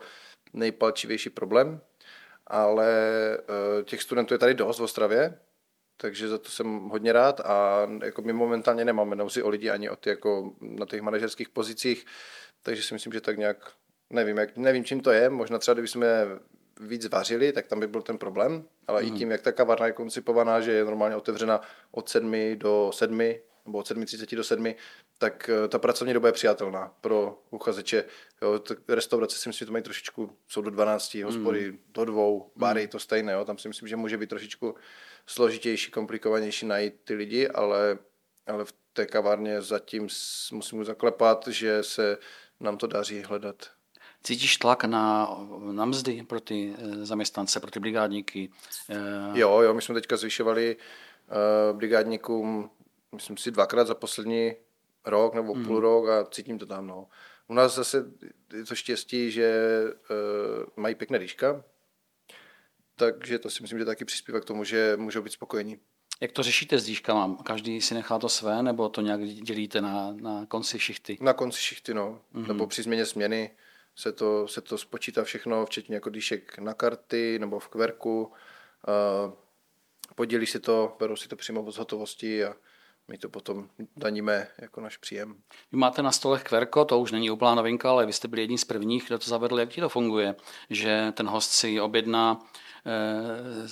nejpalčivější 0.54 1.30
problém. 1.30 1.82
Ale 2.50 2.88
uh, 3.78 3.84
těch 3.84 4.02
studentů 4.02 4.34
je 4.34 4.38
tady 4.38 4.54
dost 4.54 4.80
v 4.80 4.84
Ostravě, 4.84 5.40
takže 5.98 6.28
za 6.28 6.38
to 6.38 6.50
jsem 6.50 6.80
hodně 6.80 7.14
rád 7.14 7.40
a 7.40 7.88
jako 8.04 8.22
my 8.22 8.34
momentálně 8.34 8.86
nemáme 8.86 9.16
nouzi 9.16 9.44
o 9.44 9.50
lidi 9.50 9.70
ani 9.70 9.90
od 9.90 10.08
jako 10.08 10.54
na 10.62 10.86
těch 10.86 11.02
manažerských 11.02 11.50
pozicích, 11.50 12.06
takže 12.64 12.84
si 12.84 12.94
myslím, 12.94 13.14
že 13.14 13.22
tak 13.22 13.38
nějak, 13.38 13.72
nevím, 14.10 14.38
jak, 14.38 14.58
nevím 14.58 14.84
čím 14.84 15.02
to 15.02 15.12
je, 15.12 15.30
možná 15.30 15.58
třeba 15.60 15.74
kdybychom 15.74 16.04
víc 16.80 17.10
vařili, 17.10 17.52
tak 17.52 17.68
tam 17.68 17.80
by 17.80 17.88
byl 17.88 18.02
ten 18.02 18.18
problém, 18.18 18.66
ale 18.88 19.02
mm. 19.02 19.08
i 19.08 19.10
mhm. 19.10 19.20
tím, 19.20 19.32
jak 19.32 19.42
ta 19.42 19.52
kavárna 19.52 19.86
je 19.86 19.92
koncipovaná, 19.92 20.62
že 20.62 20.72
je 20.72 20.86
normálně 20.86 21.16
otevřena 21.16 21.62
od 21.92 22.10
7 22.10 22.34
do 22.56 22.92
7, 22.94 23.18
nebo 23.66 23.78
od 23.78 23.92
7.30 23.92 24.36
do 24.36 24.44
7, 24.44 24.74
tak 25.18 25.50
eh, 25.50 25.68
ta 25.68 25.80
pracovní 25.80 26.14
doba 26.14 26.28
je 26.28 26.34
přijatelná 26.34 26.94
pro 27.02 27.40
uchazeče. 27.50 28.04
Jo, 28.42 28.64
restaurace 28.88 29.38
si 29.38 29.50
myslím, 29.50 29.60
že 29.60 29.66
to 29.66 29.72
mají 29.72 29.84
trošičku, 29.84 30.38
jsou 30.48 30.62
do 30.62 30.70
12, 30.70 31.16
hospody 31.16 31.72
mm. 31.72 31.80
do 31.94 32.06
dvou, 32.06 32.52
bary 32.56 32.82
mm. 32.82 32.88
to 32.88 33.00
stejné, 33.00 33.34
jo, 33.34 33.46
tam 33.46 33.58
si 33.58 33.68
myslím, 33.68 33.88
že 33.88 33.96
může 33.96 34.18
být 34.18 34.30
trošičku 34.30 34.76
složitější, 35.28 35.92
komplikovanější 35.92 36.66
najít 36.66 36.94
ty 37.04 37.14
lidi, 37.14 37.48
ale, 37.48 37.98
ale 38.48 38.66
v 38.66 38.74
té 38.94 39.06
kavárně 39.06 39.62
zatím 39.62 40.08
musím 40.52 40.86
zaklepat, 40.86 41.48
že 41.48 41.84
se 41.84 42.18
nám 42.60 42.78
to 42.78 42.88
daří 42.88 43.24
hledat. 43.24 43.56
Cítíš 44.24 44.58
tlak 44.58 44.84
na, 44.84 45.30
na 45.72 45.86
mzdy 45.86 46.24
pro 46.24 46.40
ty 46.40 46.74
eh, 46.78 47.06
zaměstnance, 47.06 47.60
pro 47.60 47.72
ty 47.72 47.80
brigádníky? 47.80 48.50
Eh, 48.90 49.40
jo, 49.40 49.62
jo, 49.62 49.74
my 49.74 49.82
jsme 49.82 49.96
teďka 49.96 50.18
zvyšovali 50.18 50.76
uh, 50.78 51.78
brigádníkům, 51.78 52.70
myslím 53.16 53.38
si, 53.38 53.52
dvakrát 53.52 53.88
za 53.88 53.96
poslední 53.96 54.56
rok 55.06 55.36
nebo 55.36 55.56
mm. 55.56 55.66
půl 55.66 55.80
rok 55.80 56.10
a 56.10 56.26
cítím 56.26 56.60
to 56.60 56.66
tam. 56.66 56.88
No. 56.88 57.08
U 57.48 57.54
nás 57.54 57.76
zase 57.76 58.06
je 58.54 58.66
to 58.66 58.76
štěstí, 58.76 59.32
že 59.32 59.82
uh, 60.10 60.66
mají 60.76 60.96
pěkné 60.96 61.20
dýška, 61.20 61.64
takže 62.98 63.40
to 63.40 63.50
si 63.50 63.62
myslím, 63.62 63.80
že 63.80 63.86
taky 63.86 64.06
přispívá 64.06 64.40
k 64.40 64.46
tomu, 64.46 64.64
že 64.64 64.98
můžou 64.98 65.22
být 65.22 65.34
spokojení. 65.34 65.80
Jak 66.22 66.32
to 66.32 66.44
řešíte 66.44 66.80
s 66.80 66.86
dýškama? 66.86 67.38
Každý 67.44 67.82
si 67.82 67.94
nechá 67.94 68.20
to 68.20 68.30
své, 68.30 68.64
nebo 68.64 68.90
to 68.90 69.02
nějak 69.02 69.26
dělíte 69.26 69.82
na, 69.82 70.12
na 70.12 70.46
konci 70.46 70.80
šichty? 70.80 71.18
Na 71.22 71.34
konci 71.34 71.62
šichty, 71.62 71.94
no. 71.94 72.22
Mm-hmm. 72.34 72.48
Nebo 72.48 72.68
při 72.68 72.84
změně 72.84 73.06
směny 73.06 73.52
se 73.96 74.12
to, 74.12 74.48
se 74.48 74.62
to 74.62 74.78
spočítá 74.78 75.24
všechno, 75.24 75.66
včetně 75.66 75.96
jako 75.96 76.10
dýšek 76.10 76.58
na 76.60 76.74
karty 76.74 77.40
nebo 77.40 77.60
v 77.60 77.68
kverku. 77.68 78.24
Uh, 78.26 79.34
podělí 80.16 80.46
si 80.46 80.60
to, 80.60 80.96
berou 81.00 81.16
si 81.16 81.28
to 81.28 81.36
přímo 81.36 81.72
z 81.72 81.78
hotovosti 81.78 82.46
a 82.46 82.56
my 83.08 83.18
to 83.18 83.30
potom 83.30 83.70
daníme 83.98 84.48
jako 84.58 84.82
náš 84.82 84.98
příjem. 84.98 85.36
Vy 85.72 85.78
máte 85.78 86.02
na 86.02 86.12
stolech 86.12 86.44
kverko, 86.44 86.86
to 86.86 87.00
už 87.00 87.12
není 87.12 87.32
úplná 87.32 87.56
novinka, 87.56 87.90
ale 87.90 88.06
vy 88.06 88.14
jste 88.14 88.28
byli 88.28 88.42
jedni 88.42 88.58
z 88.58 88.66
prvních, 88.66 89.06
kdo 89.08 89.20
to 89.20 89.30
zavedl. 89.30 89.60
Jak 89.60 89.70
ti 89.70 89.82
to 89.82 89.90
funguje? 89.90 90.36
Že 90.70 91.14
ten 91.16 91.28
host 91.28 91.52
si 91.52 91.82
objedná, 91.82 92.40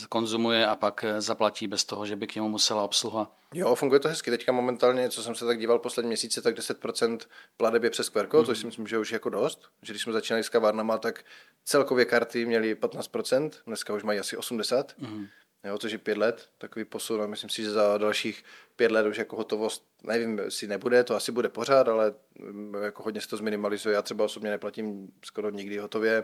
konzumuje 0.10 0.68
a 0.68 0.76
pak 0.76 1.04
eh, 1.04 1.22
zaplatí 1.22 1.68
bez 1.68 1.84
toho, 1.86 2.06
že 2.06 2.16
by 2.16 2.28
k 2.28 2.36
němu 2.36 2.50
musela 2.50 2.84
obsluha? 2.84 3.32
Jo, 3.54 3.76
funguje 3.76 4.00
to 4.00 4.08
hezky. 4.08 4.32
Teďka 4.32 4.52
momentálně, 4.52 5.10
co 5.10 5.24
jsem 5.24 5.36
se 5.36 5.46
tak 5.46 5.60
díval 5.60 5.80
poslední 5.80 6.08
měsíce, 6.08 6.42
tak 6.42 6.56
10% 6.56 7.20
pladeb 7.58 7.84
je 7.84 7.90
přes 7.90 8.10
kverko, 8.10 8.40
mm. 8.40 8.46
což 8.46 8.58
si 8.58 8.66
myslím, 8.66 8.88
že 8.88 8.98
už 8.98 9.12
je 9.12 9.16
jako 9.16 9.30
dost. 9.30 9.62
Že 9.82 9.94
když 9.94 10.02
jsme 10.02 10.14
začínali 10.14 10.44
s 10.44 10.50
kavárnama, 10.50 10.98
tak 10.98 11.24
celkově 11.64 12.06
karty 12.06 12.46
měly 12.46 12.76
15%, 12.76 13.50
dneska 13.68 13.94
už 13.94 14.04
mají 14.04 14.20
asi 14.20 14.38
80%. 14.38 14.86
Mm 14.98 15.28
jo, 15.66 15.78
což 15.78 15.92
je 15.92 15.98
pět 15.98 16.18
let, 16.18 16.50
takový 16.58 16.86
posun 16.86 17.22
a 17.22 17.28
myslím 17.28 17.50
si, 17.50 17.64
že 17.64 17.72
za 17.72 17.98
dalších 17.98 18.44
pět 18.76 18.92
let 18.92 19.06
už 19.06 19.18
jako 19.18 19.36
hotovost, 19.36 19.86
nevím, 20.04 20.42
si 20.50 20.68
nebude, 20.68 21.04
to 21.04 21.16
asi 21.16 21.32
bude 21.32 21.50
pořád, 21.50 21.88
ale 21.88 22.14
mm, 22.40 22.76
jako 22.84 23.04
hodně 23.04 23.22
se 23.22 23.28
to 23.28 23.38
zminimalizuje. 23.38 23.96
Já 23.96 24.02
třeba 24.02 24.26
osobně 24.26 24.50
neplatím 24.50 25.12
skoro 25.26 25.50
nikdy 25.50 25.78
hotově. 25.78 26.24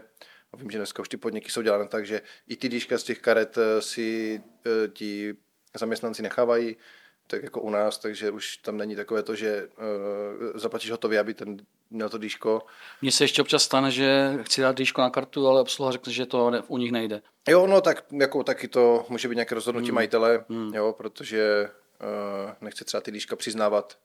A 0.53 0.57
vím, 0.57 0.71
že 0.71 0.77
dneska 0.77 1.01
už 1.01 1.09
ty 1.09 1.17
podniky 1.17 1.51
jsou 1.51 1.61
dělané 1.61 1.87
tak, 1.87 2.05
že 2.05 2.21
i 2.47 2.55
ty 2.55 2.69
díška 2.69 2.97
z 2.97 3.03
těch 3.03 3.19
karet 3.19 3.57
eh, 3.57 3.81
si 3.81 4.41
eh, 4.65 4.87
ti 4.87 5.35
zaměstnanci 5.79 6.21
nechávají, 6.21 6.75
tak 7.31 7.43
jako 7.43 7.61
u 7.61 7.69
nás, 7.69 7.97
takže 7.97 8.31
už 8.31 8.57
tam 8.57 8.77
není 8.77 8.95
takové 8.95 9.23
to, 9.23 9.35
že 9.35 9.67
uh, 9.77 10.59
zaplatíš 10.59 10.91
hotově, 10.91 11.19
aby 11.19 11.33
ten 11.33 11.57
měl 11.89 12.09
to 12.09 12.17
dýško. 12.17 12.61
Mně 13.01 13.11
se 13.11 13.23
ještě 13.23 13.41
občas 13.41 13.63
stane, 13.63 13.91
že 13.91 14.37
chci 14.41 14.61
dát 14.61 14.75
dýško 14.75 15.01
na 15.01 15.09
kartu, 15.09 15.47
ale 15.47 15.61
obsluha 15.61 15.91
řekne, 15.91 16.13
že 16.13 16.25
to 16.25 16.51
u 16.67 16.77
nich 16.77 16.91
nejde. 16.91 17.21
Jo, 17.47 17.67
no 17.67 17.81
tak 17.81 18.05
jako 18.11 18.43
taky 18.43 18.67
to 18.67 19.05
může 19.09 19.27
být 19.27 19.35
nějaké 19.35 19.55
rozhodnutí 19.55 19.87
hmm. 19.87 19.95
majitele, 19.95 20.45
hmm. 20.49 20.73
jo, 20.75 20.93
protože 20.97 21.69
uh, 22.03 22.51
nechce 22.61 22.85
třeba 22.85 23.01
ty 23.01 23.11
dýška 23.11 23.35
přiznávat 23.35 23.97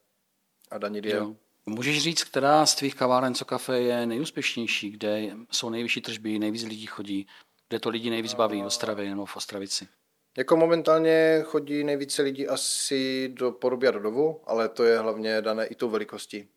a 0.70 0.78
danit 0.78 1.04
je. 1.04 1.16
Jo. 1.16 1.34
Můžeš 1.68 2.02
říct, 2.02 2.24
která 2.24 2.66
z 2.66 2.74
tvých 2.74 2.94
kaváren 2.94 3.34
Co 3.34 3.44
Kafe 3.44 3.80
je 3.80 4.06
nejúspěšnější, 4.06 4.90
kde 4.90 5.36
jsou 5.50 5.70
nejvyšší 5.70 6.00
tržby, 6.00 6.38
nejvíc 6.38 6.62
lidí 6.62 6.86
chodí, 6.86 7.26
kde 7.68 7.80
to 7.80 7.88
lidi 7.88 8.10
nejvíc 8.10 8.34
baví 8.34 8.62
v 8.62 8.66
Ostravě 8.66 9.10
nebo 9.10 9.26
v 9.26 9.36
Ostravici? 9.36 9.88
Jako 10.36 10.56
momentálně 10.56 11.42
chodí 11.44 11.84
nejvíce 11.84 12.22
lidí 12.22 12.48
asi 12.48 13.30
do 13.34 13.52
Poruby 13.52 13.88
a 13.88 13.90
do 13.90 14.00
Dovu, 14.00 14.40
ale 14.44 14.68
to 14.68 14.84
je 14.84 14.98
hlavně 14.98 15.42
dané 15.42 15.66
i 15.66 15.74
tou 15.74 15.90
velikostí. 15.90 16.48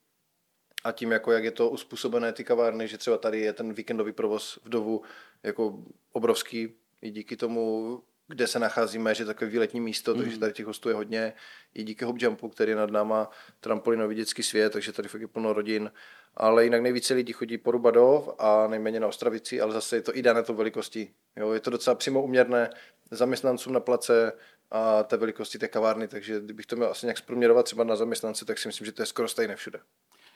A 0.84 0.92
tím, 0.92 1.12
jako 1.12 1.32
jak 1.32 1.44
je 1.44 1.52
to 1.52 1.70
uspůsobené 1.70 2.34
ty 2.34 2.44
kavárny, 2.44 2.88
že 2.88 2.98
třeba 2.98 3.18
tady 3.18 3.40
je 3.40 3.54
ten 3.54 3.74
víkendový 3.74 4.12
provoz 4.12 4.60
v 4.64 4.70
Dovu 4.70 5.02
jako 5.44 5.84
obrovský, 6.12 6.70
i 7.02 7.12
díky 7.12 7.38
tomu, 7.38 8.04
kde 8.30 8.48
se 8.48 8.60
nacházíme, 8.60 9.16
že 9.16 9.24
je 9.24 9.28
takové 9.28 9.52
výletní 9.52 9.82
místo, 9.82 10.16
mm. 10.16 10.22
takže 10.22 10.40
tady 10.40 10.54
těch 10.54 10.66
hostů 10.66 10.90
je 10.90 10.96
hodně. 10.96 11.34
I 11.74 11.84
díky 11.84 12.06
Hop 12.06 12.16
Jumpu, 12.20 12.50
který 12.50 12.72
je 12.72 12.76
nad 12.76 12.90
náma 12.92 13.30
trampolinový 13.60 14.16
dětský 14.16 14.44
svět, 14.44 14.74
takže 14.74 14.92
tady 14.92 15.08
fakt 15.08 15.22
je 15.22 15.28
plno 15.28 15.54
rodin. 15.54 15.92
Ale 16.38 16.64
jinak 16.64 16.82
nejvíce 16.82 17.14
lidí 17.14 17.34
chodí 17.34 17.58
po 17.58 17.72
Rubadov 17.72 18.30
a 18.40 18.68
nejméně 18.68 19.00
na 19.00 19.08
Ostravici, 19.08 19.62
ale 19.62 19.74
zase 19.74 19.96
je 19.96 20.02
to 20.02 20.18
i 20.18 20.22
dané 20.22 20.44
to 20.44 20.54
velikosti. 20.54 21.14
Jo, 21.36 21.52
je 21.52 21.60
to 21.60 21.70
docela 21.70 21.96
přímo 21.96 22.24
uměrné 22.24 22.70
zaměstnancům 23.12 23.74
na 23.74 23.80
place 23.80 24.34
a 24.72 25.04
té 25.04 25.18
velikosti 25.18 25.60
té 25.60 25.68
kavárny, 25.68 26.08
takže 26.08 26.40
kdybych 26.40 26.66
to 26.66 26.76
měl 26.76 26.90
asi 26.90 27.06
nějak 27.06 27.18
zprůměrovat 27.18 27.66
třeba 27.66 27.84
na 27.84 27.96
zaměstnance, 27.96 28.46
tak 28.46 28.60
si 28.60 28.68
myslím, 28.68 28.86
že 28.86 28.92
to 28.92 29.02
je 29.02 29.06
skoro 29.06 29.28
stejné 29.28 29.56
všude. 29.56 29.80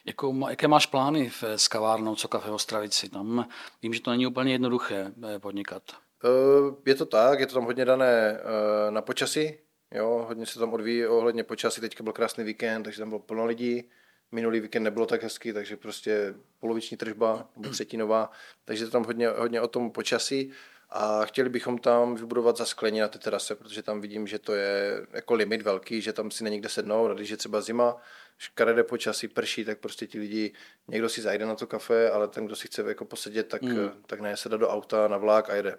Jakou, 0.05 0.49
jaké 0.49 0.67
máš 0.67 0.85
plány 0.85 1.29
v, 1.29 1.43
s 1.43 1.67
kavárnou 1.67 2.15
Co 2.15 2.27
kafe 2.27 2.51
Ostravici? 2.51 3.09
Tam 3.09 3.49
vím, 3.81 3.93
že 3.93 4.01
to 4.01 4.11
není 4.11 4.27
úplně 4.27 4.51
jednoduché 4.51 5.11
eh, 5.35 5.39
podnikat. 5.39 5.83
Eh, 6.23 6.75
je 6.85 6.95
to 6.95 7.05
tak, 7.05 7.39
je 7.39 7.47
to 7.47 7.53
tam 7.53 7.65
hodně 7.65 7.85
dané 7.85 8.39
eh, 8.39 8.91
na 8.91 9.01
počasí, 9.01 9.57
jo, 9.91 10.25
hodně 10.27 10.45
se 10.45 10.59
tam 10.59 10.73
odvíjí 10.73 11.07
ohledně 11.07 11.43
počasí, 11.43 11.81
teďka 11.81 12.03
byl 12.03 12.13
krásný 12.13 12.43
víkend, 12.43 12.83
takže 12.83 12.99
tam 12.99 13.09
bylo 13.09 13.19
plno 13.19 13.45
lidí, 13.45 13.89
minulý 14.31 14.59
víkend 14.59 14.83
nebylo 14.83 15.05
tak 15.05 15.23
hezký, 15.23 15.53
takže 15.53 15.77
prostě 15.77 16.33
poloviční 16.59 16.97
tržba, 16.97 17.49
nebo 17.55 17.69
třetinová, 17.69 18.31
takže 18.65 18.85
to 18.85 18.91
tam 18.91 19.03
hodně, 19.03 19.29
hodně 19.29 19.61
o 19.61 19.67
tom 19.67 19.91
počasí 19.91 20.51
a 20.89 21.25
chtěli 21.25 21.49
bychom 21.49 21.77
tam 21.77 22.15
vybudovat 22.15 22.57
zasklení 22.57 22.99
na 22.99 23.07
té 23.07 23.19
terase, 23.19 23.55
protože 23.55 23.83
tam 23.83 24.01
vidím, 24.01 24.27
že 24.27 24.39
to 24.39 24.53
je 24.53 25.05
jako 25.13 25.33
limit 25.33 25.61
velký, 25.61 26.01
že 26.01 26.13
tam 26.13 26.31
si 26.31 26.43
není 26.43 26.59
kde 26.59 26.69
sednout 26.69 27.11
a 27.11 27.13
když 27.13 27.29
je 27.29 27.37
třeba 27.37 27.61
zima, 27.61 27.97
škaredé 28.37 28.83
počasí, 28.83 29.27
prší, 29.27 29.65
tak 29.65 29.79
prostě 29.79 30.07
ti 30.07 30.19
lidi, 30.19 30.53
někdo 30.87 31.09
si 31.09 31.21
zajde 31.21 31.45
na 31.45 31.55
to 31.55 31.67
kafe, 31.67 32.09
ale 32.09 32.27
ten, 32.27 32.45
kdo 32.45 32.55
si 32.55 32.67
chce 32.67 32.81
jako 32.87 33.05
posedět, 33.05 33.47
tak, 33.47 33.61
mm. 33.61 33.89
tak 34.05 34.19
ne, 34.19 34.37
se 34.37 34.49
dá 34.49 34.57
do 34.57 34.69
auta 34.69 35.07
na 35.07 35.17
vlák 35.17 35.49
a 35.49 35.55
jede. 35.55 35.77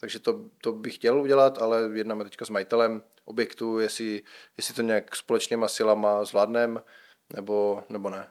Takže 0.00 0.18
to, 0.18 0.40
to 0.60 0.72
bych 0.72 0.94
chtěl 0.94 1.20
udělat, 1.20 1.62
ale 1.62 1.90
jednáme 1.92 2.24
teďka 2.24 2.44
s 2.44 2.50
majitelem 2.50 3.02
objektu, 3.24 3.78
jestli, 3.78 4.22
jestli 4.56 4.74
to 4.74 4.82
nějak 4.82 5.16
společnýma 5.16 5.68
silama 5.68 6.24
zvládneme, 6.24 6.80
nebo, 7.34 7.82
nebo 7.88 8.10
ne. 8.10 8.28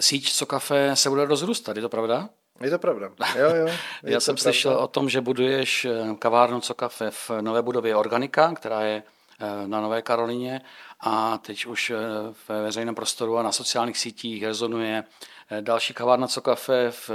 Síť 0.00 0.32
Co 0.32 0.46
Kafe 0.46 0.96
se 0.96 1.08
bude 1.08 1.24
rozrůstat, 1.24 1.76
je 1.76 1.82
to 1.82 1.88
pravda? 1.88 2.28
Je 2.60 2.70
to 2.70 2.78
pravda. 2.78 3.08
Jo, 3.38 3.54
jo, 3.54 3.66
Já 4.02 4.20
jsem 4.20 4.34
pravda. 4.34 4.42
slyšel 4.42 4.72
o 4.72 4.88
tom, 4.88 5.08
že 5.08 5.20
buduješ 5.20 5.84
eh, 5.84 6.14
kavárnu 6.18 6.60
Co 6.60 6.74
Kafe 6.74 7.10
v 7.10 7.30
nové 7.40 7.62
budově 7.62 7.96
Organika, 7.96 8.52
která 8.52 8.80
je 8.80 9.02
eh, 9.40 9.68
na 9.68 9.80
Nové 9.80 10.02
Karolině 10.02 10.60
a 11.00 11.38
teď 11.38 11.66
už 11.66 11.90
eh, 11.90 11.96
ve 12.48 12.62
veřejném 12.62 12.94
prostoru 12.94 13.38
a 13.38 13.42
na 13.42 13.52
sociálních 13.52 13.98
sítích 13.98 14.44
rezonuje 14.44 15.04
další 15.60 15.94
kavárna 15.94 16.26
Co 16.26 16.40
Kafe 16.40 16.90
v, 16.90 17.08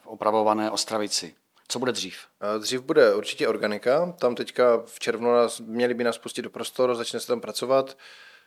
v 0.00 0.06
opravované 0.06 0.70
Ostravici. 0.70 1.34
Co 1.74 1.78
bude 1.78 1.92
dřív? 1.92 2.18
Dřív 2.58 2.80
bude 2.80 3.14
určitě 3.14 3.48
organika. 3.48 4.14
Tam 4.20 4.34
teďka 4.34 4.82
v 4.86 4.98
červnu 4.98 5.32
nás, 5.32 5.60
měli 5.60 5.94
by 5.94 6.04
nás 6.04 6.18
pustit 6.18 6.42
do 6.42 6.50
prostoru, 6.50 6.94
začne 6.94 7.20
se 7.20 7.26
tam 7.26 7.40
pracovat 7.40 7.98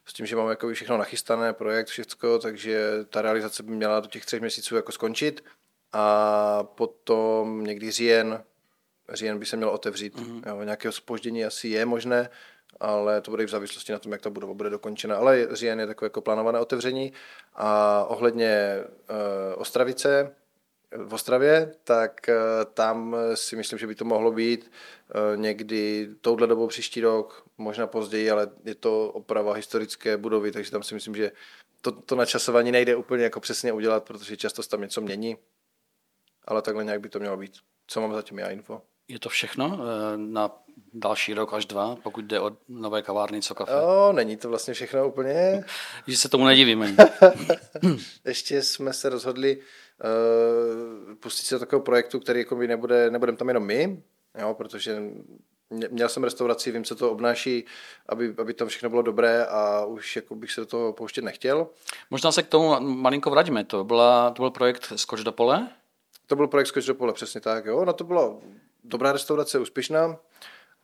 s 0.05 0.13
tím, 0.13 0.25
že 0.25 0.35
máme 0.35 0.49
jako 0.49 0.73
všechno 0.73 0.97
nachystané, 0.97 1.53
projekt, 1.53 1.87
všechno, 1.87 2.39
takže 2.39 2.91
ta 3.09 3.21
realizace 3.21 3.63
by 3.63 3.71
měla 3.71 3.99
do 3.99 4.07
těch 4.07 4.25
třech 4.25 4.41
měsíců 4.41 4.75
jako 4.75 4.91
skončit 4.91 5.43
a 5.93 6.63
potom 6.63 7.63
někdy 7.63 7.91
říjen, 7.91 8.43
říjen 9.13 9.39
by 9.39 9.45
se 9.45 9.57
měl 9.57 9.69
otevřít. 9.69 10.15
Mm-hmm. 10.15 10.41
Jo, 10.47 10.63
nějakého 10.63 10.91
spoždění 10.91 11.45
asi 11.45 11.67
je 11.67 11.85
možné, 11.85 12.29
ale 12.79 13.21
to 13.21 13.31
bude 13.31 13.43
i 13.43 13.47
v 13.47 13.49
závislosti 13.49 13.91
na 13.91 13.99
tom, 13.99 14.11
jak 14.11 14.21
ta 14.21 14.29
budova 14.29 14.53
bude 14.53 14.69
dokončena. 14.69 15.15
Ale 15.15 15.47
říjen 15.51 15.79
je 15.79 15.87
takové 15.87 16.05
jako 16.05 16.21
plánované 16.21 16.59
otevření. 16.59 17.13
A 17.55 18.03
ohledně 18.07 18.83
uh, 19.09 19.61
Ostravice, 19.61 20.35
v 20.91 21.13
Ostravě, 21.13 21.75
tak 21.83 22.29
uh, 22.29 22.35
tam 22.73 23.15
si 23.33 23.55
myslím, 23.55 23.79
že 23.79 23.87
by 23.87 23.95
to 23.95 24.05
mohlo 24.05 24.31
být 24.31 24.71
uh, 25.15 25.41
někdy 25.41 26.09
touhle 26.21 26.47
dobou 26.47 26.67
příští 26.67 27.01
rok, 27.01 27.43
možná 27.57 27.87
později, 27.87 28.31
ale 28.31 28.47
je 28.65 28.75
to 28.75 29.09
oprava 29.09 29.53
historické 29.53 30.17
budovy, 30.17 30.51
takže 30.51 30.71
tam 30.71 30.83
si 30.83 30.93
myslím, 30.93 31.15
že 31.15 31.31
to, 31.81 31.91
to 31.91 32.15
načasování 32.15 32.71
nejde 32.71 32.95
úplně 32.95 33.23
jako 33.23 33.39
přesně 33.39 33.73
udělat, 33.73 34.03
protože 34.03 34.37
často 34.37 34.63
se 34.63 34.69
tam 34.69 34.81
něco 34.81 35.01
mění 35.01 35.37
ale 36.47 36.61
takhle 36.61 36.83
nějak 36.83 37.01
by 37.01 37.09
to 37.09 37.19
mělo 37.19 37.37
být. 37.37 37.53
Co 37.87 38.01
mám 38.01 38.13
zatím 38.13 38.39
já 38.39 38.49
info? 38.49 38.81
Je 39.07 39.19
to 39.19 39.29
všechno 39.29 39.79
eh, 39.79 40.17
na 40.17 40.51
další 40.93 41.33
rok 41.33 41.53
až 41.53 41.65
dva, 41.65 41.95
pokud 41.95 42.25
jde 42.25 42.39
o 42.39 42.57
nové 42.67 43.01
kavárny, 43.01 43.41
co 43.41 43.55
kafe? 43.55 43.71
Jo, 43.71 44.13
není 44.15 44.37
to 44.37 44.49
vlastně 44.49 44.73
všechno 44.73 45.07
úplně. 45.07 45.63
Že 46.07 46.17
se 46.17 46.29
tomu 46.29 46.45
nedivíme. 46.45 46.95
Ještě 48.25 48.63
jsme 48.63 48.93
se 48.93 49.09
rozhodli 49.09 49.59
uh, 50.03 51.15
pustit 51.15 51.45
se 51.45 51.55
do 51.55 51.59
takového 51.59 51.83
projektu, 51.83 52.19
který 52.19 52.39
jako 52.39 52.55
by 52.55 52.67
nebude, 52.67 53.11
nebudeme 53.11 53.37
tam 53.37 53.47
jenom 53.47 53.65
my, 53.65 54.03
jo, 54.39 54.53
protože 54.53 55.01
měl 55.89 56.09
jsem 56.09 56.23
restauraci, 56.23 56.71
vím, 56.71 56.83
co 56.83 56.95
to 56.95 57.11
obnáší, 57.11 57.65
aby, 58.09 58.35
aby 58.37 58.53
tam 58.53 58.67
všechno 58.67 58.89
bylo 58.89 59.01
dobré 59.01 59.45
a 59.45 59.85
už 59.85 60.15
jako 60.15 60.35
bych 60.35 60.51
se 60.51 60.61
do 60.61 60.67
toho 60.67 60.93
pouštět 60.93 61.21
nechtěl. 61.21 61.67
Možná 62.09 62.31
se 62.31 62.43
k 62.43 62.47
tomu 62.47 62.79
malinko 62.79 63.29
vrátíme. 63.29 63.63
To, 63.63 63.83
byla, 63.83 64.31
to 64.31 64.41
byl 64.41 64.51
projekt 64.51 64.93
Skoč 64.95 65.23
do 65.23 65.31
pole? 65.31 65.67
To 66.27 66.35
byl 66.35 66.47
projekt 66.47 66.67
Skoč 66.67 66.85
do 66.85 66.95
pole, 66.95 67.13
přesně 67.13 67.41
tak. 67.41 67.65
Jo. 67.65 67.85
Na 67.85 67.93
to 67.93 68.03
byla 68.03 68.35
dobrá 68.83 69.11
restaurace, 69.11 69.59
úspěšná, 69.59 70.17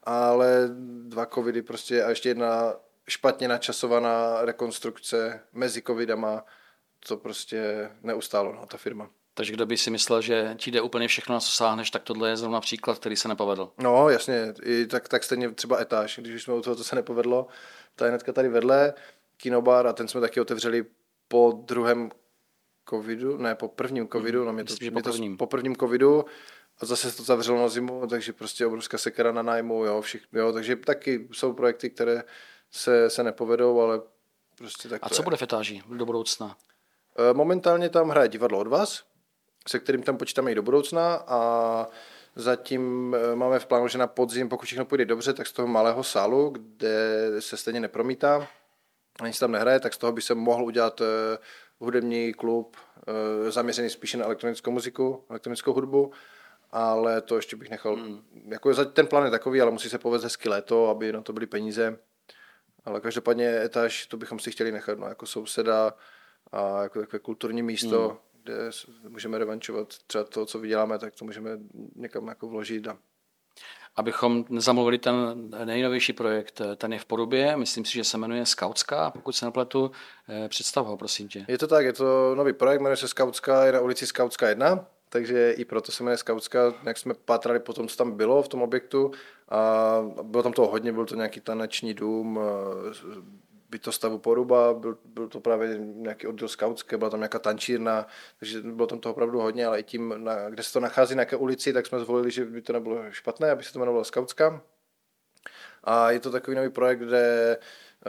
ale 0.04 0.70
dva 1.04 1.26
covidy 1.26 1.62
prostě 1.62 2.04
a 2.04 2.10
ještě 2.10 2.30
jedna 2.30 2.74
špatně 3.08 3.48
načasovaná 3.48 4.42
rekonstrukce 4.42 5.40
mezi 5.54 5.82
covidama, 5.82 6.46
to 7.08 7.18
prostě 7.18 7.90
neustálo, 8.04 8.54
no, 8.54 8.66
ta 8.66 8.78
firma. 8.78 9.10
Takže 9.34 9.54
kdo 9.54 9.66
by 9.66 9.78
si 9.78 9.90
myslel, 9.92 10.22
že 10.22 10.56
ti 10.58 10.72
jde 10.72 10.82
úplně 10.82 11.08
všechno, 11.08 11.34
na 11.34 11.40
co 11.40 11.52
sáhneš, 11.52 11.92
tak 11.92 12.04
tohle 12.04 12.30
je 12.30 12.38
zrovna 12.38 12.62
příklad, 12.62 13.00
který 13.00 13.16
se 13.16 13.28
nepovedl. 13.28 13.72
No, 13.78 14.10
jasně, 14.10 14.54
I 14.64 14.86
tak, 14.88 15.08
tak 15.10 15.24
stejně 15.24 15.52
třeba 15.52 15.82
etáž, 15.82 16.20
když 16.22 16.44
jsme 16.44 16.54
u 16.54 16.62
toho, 16.62 16.76
co 16.76 16.84
se 16.84 16.96
nepovedlo, 16.96 17.48
ta 17.96 18.06
je 18.06 18.10
hnedka 18.12 18.34
tady 18.34 18.50
vedle, 18.50 18.94
kinobar 19.38 19.88
a 19.88 19.94
ten 19.94 20.08
jsme 20.08 20.22
taky 20.22 20.42
otevřeli 20.42 20.86
po 21.28 21.62
druhém 21.66 22.12
covidu, 22.90 23.38
ne, 23.38 23.56
po 23.56 23.68
prvním 23.68 24.08
covidu, 24.08 24.40
mm, 24.40 24.46
no 24.46 24.54
mě 24.54 24.64
to, 24.64 24.74
Myslím, 24.74 24.94
mě 24.94 25.02
po, 25.02 25.10
prvním. 25.10 25.38
To, 25.38 25.38
po 25.38 25.48
prvním 25.48 25.76
covidu 25.76 26.26
a 26.80 26.86
zase 26.86 27.12
se 27.12 27.18
to 27.18 27.24
zavřelo 27.24 27.60
na 27.60 27.70
zimu, 27.70 28.08
takže 28.08 28.34
prostě 28.34 28.66
obrovská 28.66 28.98
sekera 28.98 29.32
na 29.32 29.42
nájmu, 29.42 29.86
jo, 29.86 30.02
všich, 30.02 30.24
jo, 30.34 30.52
takže 30.54 30.76
taky 30.76 31.28
jsou 31.32 31.54
projekty, 31.54 31.90
které 31.90 32.24
se, 32.72 33.10
se 33.10 33.24
nepovedou, 33.24 33.82
ale 33.82 34.02
prostě 34.58 34.90
tak 34.90 35.02
A 35.04 35.10
co 35.10 35.22
je. 35.22 35.24
bude 35.24 35.38
v 35.38 35.42
etáži 35.42 35.82
do 35.90 36.06
budoucna? 36.06 36.58
E, 37.16 37.34
momentálně 37.34 37.90
tam 37.90 38.10
hraje 38.10 38.28
divadlo 38.28 38.60
od 38.60 38.68
vás, 38.68 39.04
se 39.68 39.80
kterým 39.80 40.04
tam 40.04 40.18
počítáme 40.18 40.52
i 40.52 40.56
do 40.56 40.62
budoucna 40.62 41.16
a 41.28 41.88
Zatím 42.36 43.16
eh, 43.16 43.36
máme 43.36 43.60
v 43.60 43.66
plánu, 43.66 43.88
že 43.88 43.98
na 43.98 44.08
podzim, 44.08 44.50
pokud 44.50 44.66
všechno 44.66 44.86
půjde 44.86 45.06
dobře, 45.06 45.34
tak 45.34 45.48
z 45.48 45.52
toho 45.52 45.68
malého 45.68 46.04
sálu, 46.04 46.50
kde 46.50 47.28
se 47.40 47.58
stejně 47.58 47.80
nepromítá, 47.80 48.48
ani 49.20 49.34
se 49.34 49.40
tam 49.40 49.52
nehraje, 49.52 49.80
tak 49.80 49.94
z 49.94 49.98
toho 49.98 50.14
by 50.14 50.22
se 50.22 50.36
mohl 50.36 50.64
udělat 50.64 51.02
eh, 51.02 51.38
hudební 51.80 52.34
klub 52.34 52.78
eh, 53.48 53.52
zaměřený 53.52 53.90
spíše 53.90 54.18
na 54.18 54.26
elektronickou 54.26 54.72
muziku, 54.72 55.26
elektronickou 55.30 55.74
hudbu, 55.74 56.12
ale 56.72 57.22
to 57.22 57.36
ještě 57.36 57.56
bych 57.56 57.70
nechal, 57.70 57.96
hmm. 57.96 58.22
jako 58.48 58.86
ten 58.86 59.08
plán 59.08 59.26
je 59.26 59.32
takový, 59.32 59.62
ale 59.62 59.72
musí 59.72 59.90
se 59.90 59.98
povést 59.98 60.24
hezky 60.24 60.50
léto, 60.50 60.90
aby 60.90 61.14
na 61.14 61.22
to 61.22 61.34
byly 61.34 61.46
peníze, 61.46 61.98
ale 62.86 63.02
každopádně 63.02 63.62
etáž, 63.64 64.08
to 64.08 64.18
bychom 64.18 64.40
si 64.40 64.52
chtěli 64.52 64.72
nechat, 64.72 65.00
no, 65.00 65.08
jako 65.08 65.26
souseda 65.26 65.94
a 66.54 66.84
jako 66.84 67.00
takové 67.00 67.20
kulturní 67.20 67.64
místo, 67.64 68.08
hmm 68.10 68.18
kde 68.44 68.70
můžeme 69.10 69.38
revančovat 69.38 69.88
třeba 70.08 70.24
to, 70.24 70.46
co 70.46 70.60
vyděláme, 70.60 71.00
tak 71.00 71.16
to 71.16 71.26
můžeme 71.26 71.50
někam 71.96 72.28
jako 72.28 72.48
vložit. 72.48 72.88
A... 72.88 72.98
Abychom 73.96 74.46
nezamluvili 74.50 74.98
ten 74.98 75.16
nejnovější 75.66 76.14
projekt, 76.14 76.62
ten 76.76 76.94
je 76.94 77.00
v 77.00 77.06
Porubě, 77.06 77.58
myslím 77.58 77.86
si, 77.86 77.94
že 77.94 78.04
se 78.04 78.18
jmenuje 78.18 78.46
Skautská, 78.46 79.12
pokud 79.12 79.32
se 79.32 79.46
nepletu, 79.46 79.92
eh, 80.30 80.50
představ 80.50 80.86
ho, 80.86 80.98
prosím 80.98 81.28
tě. 81.28 81.46
Je 81.48 81.58
to 81.58 81.68
tak, 81.68 81.86
je 81.86 81.94
to 81.94 82.36
nový 82.36 82.54
projekt, 82.54 82.82
jmenuje 82.82 82.98
se 82.98 83.08
Skautská, 83.08 83.66
je 83.66 83.72
na 83.72 83.80
ulici 83.80 84.08
Skautská 84.08 84.50
1, 84.50 84.86
takže 85.10 85.52
i 85.52 85.66
proto 85.66 85.92
se 85.92 86.04
jmenuje 86.04 86.18
Skautská, 86.18 86.74
jak 86.84 86.98
jsme 86.98 87.14
pátrali 87.14 87.60
po 87.60 87.74
tom, 87.74 87.88
co 87.88 87.98
tam 87.98 88.12
bylo 88.12 88.44
v 88.44 88.48
tom 88.48 88.62
objektu 88.62 89.12
a 89.50 90.02
bylo 90.24 90.44
tam 90.44 90.54
toho 90.54 90.68
hodně, 90.68 90.94
byl 90.94 91.06
to 91.06 91.16
nějaký 91.16 91.40
taneční 91.40 91.94
dům, 91.94 92.40
bytostavu 93.74 94.18
Poruba, 94.18 94.74
byl, 94.74 94.98
byl 95.06 95.28
to 95.28 95.40
právě 95.40 95.78
nějaký 95.78 96.28
oddíl 96.28 96.48
skautské, 96.48 96.98
byla 96.98 97.10
tam 97.10 97.20
nějaká 97.20 97.40
tančírna, 97.40 98.08
takže 98.40 98.62
bylo 98.62 98.88
tam 98.88 99.00
toho 99.00 99.14
opravdu 99.14 99.40
hodně, 99.40 99.66
ale 99.66 99.80
i 99.80 99.84
tím, 99.84 100.14
na, 100.18 100.50
kde 100.50 100.64
se 100.64 100.74
to 100.74 100.80
nachází, 100.80 101.16
na 101.16 101.22
jaké 101.22 101.36
ulici, 101.36 101.74
tak 101.74 101.86
jsme 101.86 102.00
zvolili, 102.00 102.32
že 102.32 102.46
by 102.46 102.62
to 102.62 102.74
nebylo 102.74 103.02
špatné, 103.10 103.52
aby 103.52 103.64
se 103.64 103.74
to 103.74 103.80
jmenovalo 103.80 104.04
Skautská. 104.04 104.62
A 105.84 106.12
je 106.12 106.20
to 106.20 106.32
takový 106.32 106.56
nový 106.56 106.70
projekt, 106.70 107.00
kde 107.00 107.58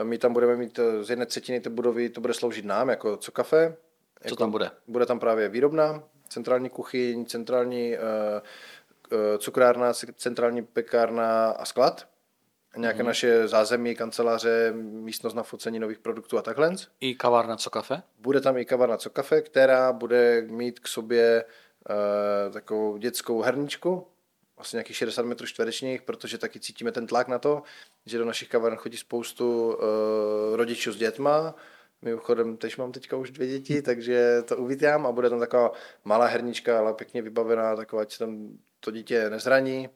my 0.03 0.17
tam 0.17 0.33
budeme 0.33 0.55
mít 0.55 0.79
z 1.01 1.09
jedné 1.09 1.25
třetiny 1.25 1.59
té 1.59 1.69
budovy, 1.69 2.09
to 2.09 2.21
bude 2.21 2.33
sloužit 2.33 2.65
nám 2.65 2.89
jako 2.89 3.17
co 3.17 3.31
kafe. 3.31 3.75
Co 4.21 4.27
jako, 4.27 4.35
tam 4.35 4.51
bude? 4.51 4.71
Bude 4.87 5.05
tam 5.05 5.19
právě 5.19 5.49
výrobna, 5.49 6.03
centrální 6.29 6.69
kuchyň, 6.69 7.25
centrální 7.25 7.97
uh, 7.97 8.03
uh, 9.11 9.37
cukrárna, 9.37 9.93
centrální 9.93 10.61
pekárna 10.63 11.49
a 11.49 11.65
sklad 11.65 12.07
nějaké 12.77 13.03
mm. 13.03 13.07
naše 13.07 13.47
zázemí, 13.47 13.95
kanceláře, 13.95 14.73
místnost 14.75 15.33
na 15.33 15.43
focení 15.43 15.79
nových 15.79 15.99
produktů 15.99 16.37
a 16.37 16.41
takhle. 16.41 16.75
I 16.99 17.15
kavárna 17.15 17.57
Co 17.57 17.69
Kafe? 17.69 18.01
Bude 18.19 18.41
tam 18.41 18.57
i 18.57 18.65
kavárna 18.65 18.97
Co 18.97 19.09
Kafe, 19.09 19.41
která 19.41 19.93
bude 19.93 20.41
mít 20.41 20.79
k 20.79 20.87
sobě 20.87 21.45
uh, 21.89 22.53
takovou 22.53 22.97
dětskou 22.97 23.41
herničku, 23.41 24.07
vlastně 24.55 24.77
nějakých 24.77 24.97
60 24.97 25.25
metrů 25.25 25.47
čtverečních, 25.47 26.01
protože 26.01 26.37
taky 26.37 26.59
cítíme 26.59 26.91
ten 26.91 27.07
tlak 27.07 27.27
na 27.27 27.39
to, 27.39 27.63
že 28.05 28.17
do 28.17 28.25
našich 28.25 28.49
kaváren 28.49 28.77
chodí 28.77 28.97
spoustu 28.97 29.67
uh, 29.67 30.55
rodičů 30.55 30.91
s 30.91 30.97
dětma, 30.97 31.55
Mimochodem, 32.01 32.57
teď 32.57 32.77
mám 32.77 32.91
teďka 32.91 33.17
už 33.17 33.31
dvě 33.31 33.47
děti, 33.47 33.81
takže 33.81 34.41
to 34.45 34.57
uvítám 34.57 35.07
a 35.07 35.11
bude 35.11 35.29
tam 35.29 35.39
taková 35.39 35.71
malá 36.03 36.25
hernička, 36.25 36.79
ale 36.79 36.93
pěkně 36.93 37.21
vybavená, 37.21 37.75
taková, 37.75 38.01
ať 38.01 38.17
tam 38.17 38.49
to 38.79 38.91
dítě 38.91 39.29
nezraní, 39.29 39.89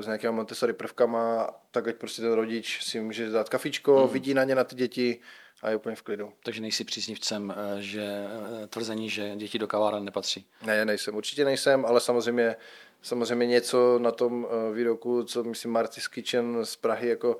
s 0.00 0.06
nějakými 0.06 0.32
Montessori 0.32 0.72
prvkama, 0.72 1.50
tak 1.70 1.88
ať 1.88 1.96
prostě 1.96 2.22
ten 2.22 2.32
rodič 2.32 2.84
si 2.84 3.00
může 3.00 3.30
dát 3.30 3.48
kafičko, 3.48 3.98
hmm. 3.98 4.12
vidí 4.12 4.34
na 4.34 4.44
ně 4.44 4.54
na 4.54 4.64
ty 4.64 4.76
děti 4.76 5.20
a 5.62 5.70
je 5.70 5.76
úplně 5.76 5.96
v 5.96 6.02
klidu. 6.02 6.32
Takže 6.42 6.60
nejsi 6.60 6.84
příznivcem 6.84 7.54
eh, 7.56 7.82
že 7.82 8.26
eh, 8.62 8.66
tvrzení, 8.66 9.10
že 9.10 9.36
děti 9.36 9.58
do 9.58 9.66
kaváren 9.66 10.04
nepatří? 10.04 10.46
Ne, 10.66 10.84
nejsem, 10.84 11.16
určitě 11.16 11.44
nejsem, 11.44 11.86
ale 11.86 12.00
samozřejmě, 12.00 12.56
samozřejmě 13.02 13.46
něco 13.46 13.98
na 13.98 14.10
tom 14.10 14.46
eh, 14.50 14.74
výroku, 14.74 15.22
co 15.22 15.44
myslím 15.44 15.72
Martis 15.72 16.08
Kitchen 16.08 16.64
z 16.64 16.76
Prahy 16.76 17.08
jako 17.08 17.38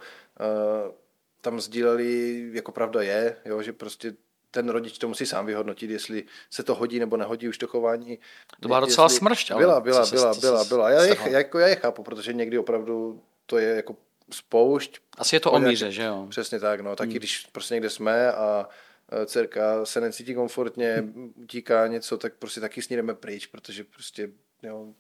tam 1.40 1.60
sdíleli, 1.60 2.50
jako 2.52 2.72
pravda 2.72 3.02
je, 3.02 3.36
jo, 3.44 3.62
že 3.62 3.72
prostě 3.72 4.12
ten 4.50 4.68
rodič 4.68 4.98
to 4.98 5.08
musí 5.08 5.26
sám 5.26 5.46
vyhodnotit, 5.46 5.90
jestli 5.90 6.24
se 6.50 6.62
to 6.62 6.74
hodí 6.74 6.98
nebo 6.98 7.16
nehodí 7.16 7.48
už 7.48 7.58
to 7.58 7.66
chování. 7.66 8.18
To 8.60 8.68
byla 8.68 8.80
docela 8.80 9.04
jestli... 9.04 9.18
smršť, 9.18 9.50
ale 9.50 9.60
byla, 9.60 9.80
byla, 9.80 10.06
byla, 10.06 10.34
byla, 10.34 10.64
byla. 10.64 10.90
Já 10.90 11.04
je, 11.04 11.16
jako 11.30 11.58
já 11.58 11.66
je 11.66 11.76
chápu, 11.76 12.02
protože 12.02 12.32
někdy 12.32 12.58
opravdu 12.58 13.22
to 13.46 13.58
je 13.58 13.76
jako 13.76 13.96
spoušť. 14.32 14.98
Asi 15.18 15.36
je 15.36 15.40
to 15.40 15.52
o 15.52 15.58
míře, 15.58 15.92
že 15.92 16.02
jo? 16.02 16.26
Přesně 16.30 16.60
tak, 16.60 16.80
no. 16.80 16.96
Taky 16.96 17.10
hmm. 17.10 17.18
když 17.18 17.46
prostě 17.52 17.74
někde 17.74 17.90
jsme 17.90 18.32
a 18.32 18.68
e, 19.12 19.26
dcerka 19.26 19.84
se 19.84 20.00
necítí 20.00 20.34
komfortně, 20.34 21.04
utíká 21.34 21.86
něco, 21.86 22.18
tak 22.18 22.34
prostě 22.34 22.60
taky 22.60 22.82
s 22.82 22.88
ní 22.88 22.96
jdeme 22.96 23.14
pryč, 23.14 23.46
protože 23.46 23.84
prostě, 23.84 24.28
jo, 24.62 24.94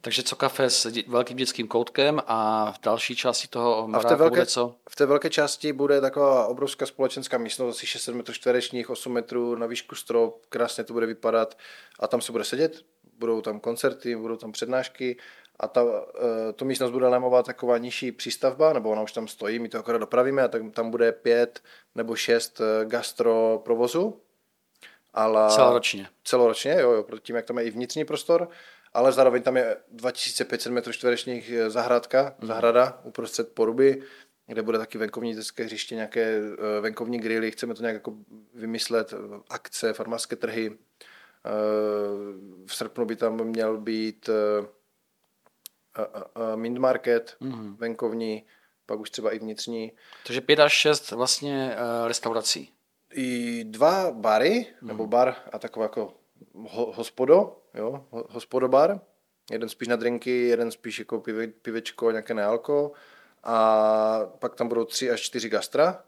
takže 0.00 0.22
co 0.22 0.36
kafe 0.36 0.70
s 0.70 0.86
dě- 0.86 1.04
velkým 1.08 1.36
dětským 1.36 1.68
koutkem 1.68 2.22
a 2.26 2.72
v 2.72 2.80
další 2.80 3.16
části 3.16 3.48
toho 3.48 3.88
a 3.92 3.98
v 3.98 4.04
té, 4.04 4.16
velké, 4.16 4.30
bude 4.30 4.46
co? 4.46 4.74
v 4.88 4.96
té 4.96 5.06
velké 5.06 5.30
části 5.30 5.72
bude 5.72 6.00
taková 6.00 6.46
obrovská 6.46 6.86
společenská 6.86 7.38
místnost, 7.38 7.76
asi 7.76 7.86
600 7.86 8.14
metrů 8.14 8.34
čtverečních, 8.34 8.90
8 8.90 9.12
metrů 9.12 9.54
na 9.54 9.66
výšku 9.66 9.94
strop, 9.94 10.46
krásně 10.48 10.84
to 10.84 10.92
bude 10.92 11.06
vypadat 11.06 11.58
a 11.98 12.06
tam 12.06 12.20
se 12.20 12.32
bude 12.32 12.44
sedět, 12.44 12.82
budou 13.18 13.40
tam 13.40 13.60
koncerty, 13.60 14.16
budou 14.16 14.36
tam 14.36 14.52
přednášky 14.52 15.16
a 15.60 15.68
ta, 15.68 15.84
eh, 15.84 16.52
tu 16.52 16.64
místnost 16.64 16.90
bude 16.90 17.08
lémová 17.08 17.42
taková 17.42 17.78
nižší 17.78 18.12
přístavba, 18.12 18.72
nebo 18.72 18.90
ona 18.90 19.02
už 19.02 19.12
tam 19.12 19.28
stojí, 19.28 19.58
my 19.58 19.68
to 19.68 19.78
akorát 19.78 19.98
dopravíme 19.98 20.42
a 20.42 20.48
tak 20.48 20.62
tam 20.72 20.90
bude 20.90 21.12
pět 21.12 21.60
nebo 21.94 22.16
šest 22.16 22.60
eh, 22.60 22.84
gastro 22.84 23.62
provozu. 23.64 24.20
Ale 25.14 25.50
celoročně. 25.50 26.08
Celoročně, 26.24 26.76
jo, 26.78 26.90
jo, 26.90 27.04
tím, 27.22 27.36
jak 27.36 27.44
tam 27.44 27.58
je 27.58 27.64
i 27.64 27.70
vnitřní 27.70 28.04
prostor 28.04 28.48
ale 28.92 29.12
zároveň 29.12 29.42
tam 29.42 29.56
je 29.56 29.76
2500 29.92 30.72
metrů 30.72 30.92
čtverečních 30.92 31.50
eh, 31.50 31.70
zahradka, 31.70 32.34
mm. 32.40 32.46
zahrada 32.46 33.00
uprostřed 33.04 33.52
poruby, 33.52 34.02
kde 34.46 34.62
bude 34.62 34.78
taky 34.78 34.98
venkovní 34.98 35.34
dětské 35.34 35.64
hřiště, 35.64 35.94
nějaké 35.94 36.38
eh, 36.38 36.80
venkovní 36.80 37.18
grily, 37.18 37.50
chceme 37.50 37.74
to 37.74 37.82
nějak 37.82 37.94
jako 37.94 38.14
vymyslet, 38.54 39.12
eh, 39.12 39.40
akce, 39.50 39.92
farmářské 39.92 40.36
trhy. 40.36 40.78
V 42.66 42.74
srpnu 42.74 43.04
by 43.04 43.16
tam 43.16 43.44
měl 43.44 43.78
být 43.78 44.30
Mint 46.54 46.78
Market, 46.78 47.36
mm. 47.40 47.76
venkovní, 47.76 48.44
pak 48.86 49.00
už 49.00 49.10
třeba 49.10 49.32
i 49.32 49.38
vnitřní. 49.38 49.92
Takže 50.26 50.40
pět 50.40 50.60
až 50.60 50.72
šest 50.72 51.10
vlastně 51.10 51.76
restaurací. 52.06 52.72
I 53.12 53.64
dva 53.64 54.10
bary, 54.10 54.66
mm. 54.80 54.88
nebo 54.88 55.06
bar 55.06 55.36
a 55.52 55.58
takové 55.58 55.84
jako 55.84 56.19
hospodo, 56.68 57.62
jo, 57.74 58.04
hospodobar, 58.10 59.00
jeden 59.50 59.68
spíš 59.68 59.88
na 59.88 59.96
drinky, 59.96 60.48
jeden 60.48 60.70
spíš 60.70 60.98
jako 60.98 61.20
pive, 61.20 61.46
pivečko, 61.46 62.10
nějaké 62.10 62.34
nealko 62.34 62.92
a 63.44 64.20
pak 64.38 64.54
tam 64.54 64.68
budou 64.68 64.84
tři 64.84 65.10
až 65.10 65.20
čtyři 65.20 65.48
gastra 65.48 66.02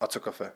a 0.00 0.06
co 0.06 0.20
kafe. 0.20 0.52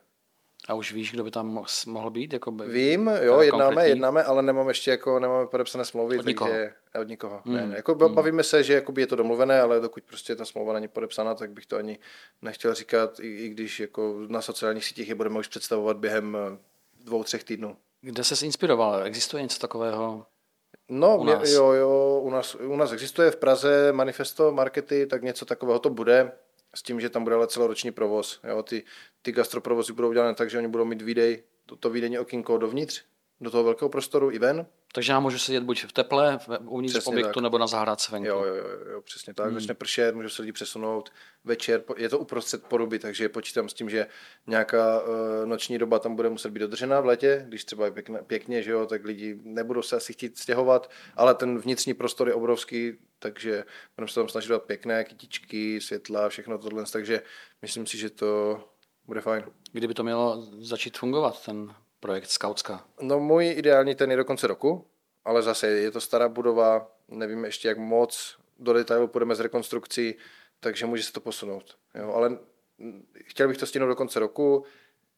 A 0.68 0.74
už 0.74 0.92
víš, 0.92 1.12
kdo 1.12 1.24
by 1.24 1.30
tam 1.30 1.64
mohl 1.86 2.10
být? 2.10 2.32
Jako 2.32 2.50
by, 2.50 2.68
Vím, 2.68 3.10
jo, 3.22 3.40
jednáme, 3.40 3.64
konkrétní? 3.64 3.90
jednáme, 3.90 4.24
ale 4.24 4.42
nemáme 4.42 4.70
ještě 4.70 4.90
jako, 4.90 5.20
nemáme 5.20 5.46
podepsané 5.46 5.84
smlouvy. 5.84 6.18
Od 6.18 6.26
nikoho? 6.26 6.50
Takže, 6.50 6.72
od 7.00 7.08
nikoho, 7.08 7.42
mm. 7.44 7.54
ne, 7.54 7.66
ne. 7.66 7.76
Jako 7.76 7.94
mm. 7.94 8.14
bavíme 8.14 8.42
se, 8.42 8.62
že 8.62 8.82
je 8.96 9.06
to 9.06 9.16
domluvené, 9.16 9.60
ale 9.60 9.80
dokud 9.80 10.04
prostě 10.04 10.36
ta 10.36 10.44
smlouva 10.44 10.72
není 10.72 10.88
podepsána, 10.88 11.34
tak 11.34 11.50
bych 11.50 11.66
to 11.66 11.76
ani 11.76 11.98
nechtěl 12.42 12.74
říkat, 12.74 13.20
i, 13.20 13.26
i 13.26 13.48
když 13.48 13.80
jako 13.80 14.16
na 14.28 14.40
sociálních 14.40 14.84
sítích 14.84 15.08
je 15.08 15.14
budeme 15.14 15.38
už 15.38 15.48
představovat 15.48 15.96
během 15.96 16.36
eh, 16.36 16.58
dvou, 17.04 17.24
třech 17.24 17.44
týdnů. 17.44 17.76
Kde 18.06 18.24
se 18.24 18.46
inspiroval? 18.46 19.02
Existuje 19.02 19.42
něco 19.42 19.58
takového? 19.58 20.26
No, 20.88 21.18
u 21.18 21.24
nás? 21.24 21.50
jo, 21.50 21.72
jo, 21.72 22.20
u 22.22 22.30
nás, 22.30 22.54
u 22.54 22.76
nás 22.76 22.92
existuje 22.92 23.30
v 23.30 23.36
Praze 23.36 23.92
manifesto 23.92 24.52
markety, 24.52 25.06
tak 25.06 25.22
něco 25.22 25.44
takového 25.44 25.78
to 25.78 25.90
bude, 25.90 26.32
s 26.74 26.82
tím, 26.82 27.00
že 27.00 27.10
tam 27.10 27.24
bude 27.24 27.36
ale 27.36 27.46
celoroční 27.46 27.90
provoz. 27.90 28.40
Jo, 28.48 28.62
ty, 28.62 28.84
ty 29.22 29.32
gastroprovozy 29.32 29.92
budou 29.92 30.08
udělané 30.08 30.34
tak, 30.34 30.50
že 30.50 30.58
oni 30.58 30.68
budou 30.68 30.84
mít 30.84 31.02
výdej, 31.02 31.42
to, 31.66 31.76
to 31.76 31.90
výdejní 31.90 32.18
okýnko 32.18 32.58
dovnitř, 32.58 33.02
do 33.40 33.50
toho 33.50 33.64
velkého 33.64 33.88
prostoru 33.88 34.30
i 34.30 34.38
ven. 34.38 34.66
Takže 34.96 35.12
já 35.12 35.20
můžu 35.20 35.38
sedět 35.38 35.62
buď 35.62 35.84
v 35.84 35.92
teple, 35.92 36.38
uvnitř 36.64 36.94
přesně 36.94 37.10
objektu, 37.10 37.32
tak. 37.32 37.42
nebo 37.42 37.58
na 37.58 37.66
zahrádce 37.66 38.12
venku. 38.12 38.28
Jo, 38.28 38.44
jo, 38.44 38.54
jo, 38.54 38.64
jo 38.92 39.00
přesně 39.02 39.34
tak. 39.34 39.46
Hmm. 39.46 39.54
Začne 39.54 39.74
pršet, 39.74 40.14
můžu 40.14 40.28
se 40.28 40.42
lidi 40.42 40.52
přesunout 40.52 41.10
večer. 41.44 41.84
Je 41.96 42.08
to 42.08 42.18
uprostřed 42.18 42.64
poruby, 42.64 42.98
takže 42.98 43.28
počítám 43.28 43.68
s 43.68 43.74
tím, 43.74 43.90
že 43.90 44.06
nějaká 44.46 45.02
uh, 45.02 45.08
noční 45.44 45.78
doba 45.78 45.98
tam 45.98 46.16
bude 46.16 46.28
muset 46.28 46.50
být 46.50 46.60
dodržena 46.60 47.00
v 47.00 47.06
létě, 47.06 47.44
když 47.48 47.64
třeba 47.64 47.84
je 47.84 47.90
pěkně, 47.90 48.18
pěkně, 48.26 48.62
že 48.62 48.70
jo, 48.70 48.86
tak 48.86 49.04
lidi 49.04 49.40
nebudou 49.42 49.82
se 49.82 49.96
asi 49.96 50.12
chtít 50.12 50.38
stěhovat, 50.38 50.90
ale 51.16 51.34
ten 51.34 51.58
vnitřní 51.58 51.94
prostor 51.94 52.28
je 52.28 52.34
obrovský, 52.34 52.92
takže 53.18 53.64
budeme 53.96 54.08
se 54.08 54.14
tam 54.14 54.28
snažit 54.28 54.48
dát 54.48 54.62
pěkné 54.62 55.04
kytičky, 55.04 55.80
světla, 55.80 56.28
všechno 56.28 56.58
tohle, 56.58 56.84
takže 56.92 57.22
myslím 57.62 57.86
si, 57.86 57.98
že 57.98 58.10
to 58.10 58.60
bude 59.06 59.20
fajn. 59.20 59.44
Kdyby 59.72 59.94
to 59.94 60.04
mělo 60.04 60.42
začít 60.60 60.98
fungovat, 60.98 61.44
ten 61.44 61.74
projekt 62.00 62.30
Skautska? 62.30 62.84
No 63.00 63.20
můj 63.20 63.54
ideální 63.56 63.94
ten 63.94 64.10
je 64.10 64.16
do 64.16 64.24
konce 64.24 64.46
roku, 64.46 64.86
ale 65.24 65.42
zase 65.42 65.66
je 65.68 65.90
to 65.90 66.00
stará 66.00 66.28
budova, 66.28 66.90
nevím 67.08 67.44
ještě 67.44 67.68
jak 67.68 67.78
moc 67.78 68.38
do 68.58 68.72
detailu 68.72 69.08
půjdeme 69.08 69.34
s 69.34 69.40
rekonstrukcí, 69.40 70.14
takže 70.60 70.86
může 70.86 71.02
se 71.02 71.12
to 71.12 71.20
posunout. 71.20 71.76
Jo, 71.94 72.12
ale 72.12 72.38
chtěl 73.24 73.48
bych 73.48 73.56
to 73.56 73.66
stihnout 73.66 73.88
do 73.88 73.96
konce 73.96 74.20
roku. 74.20 74.64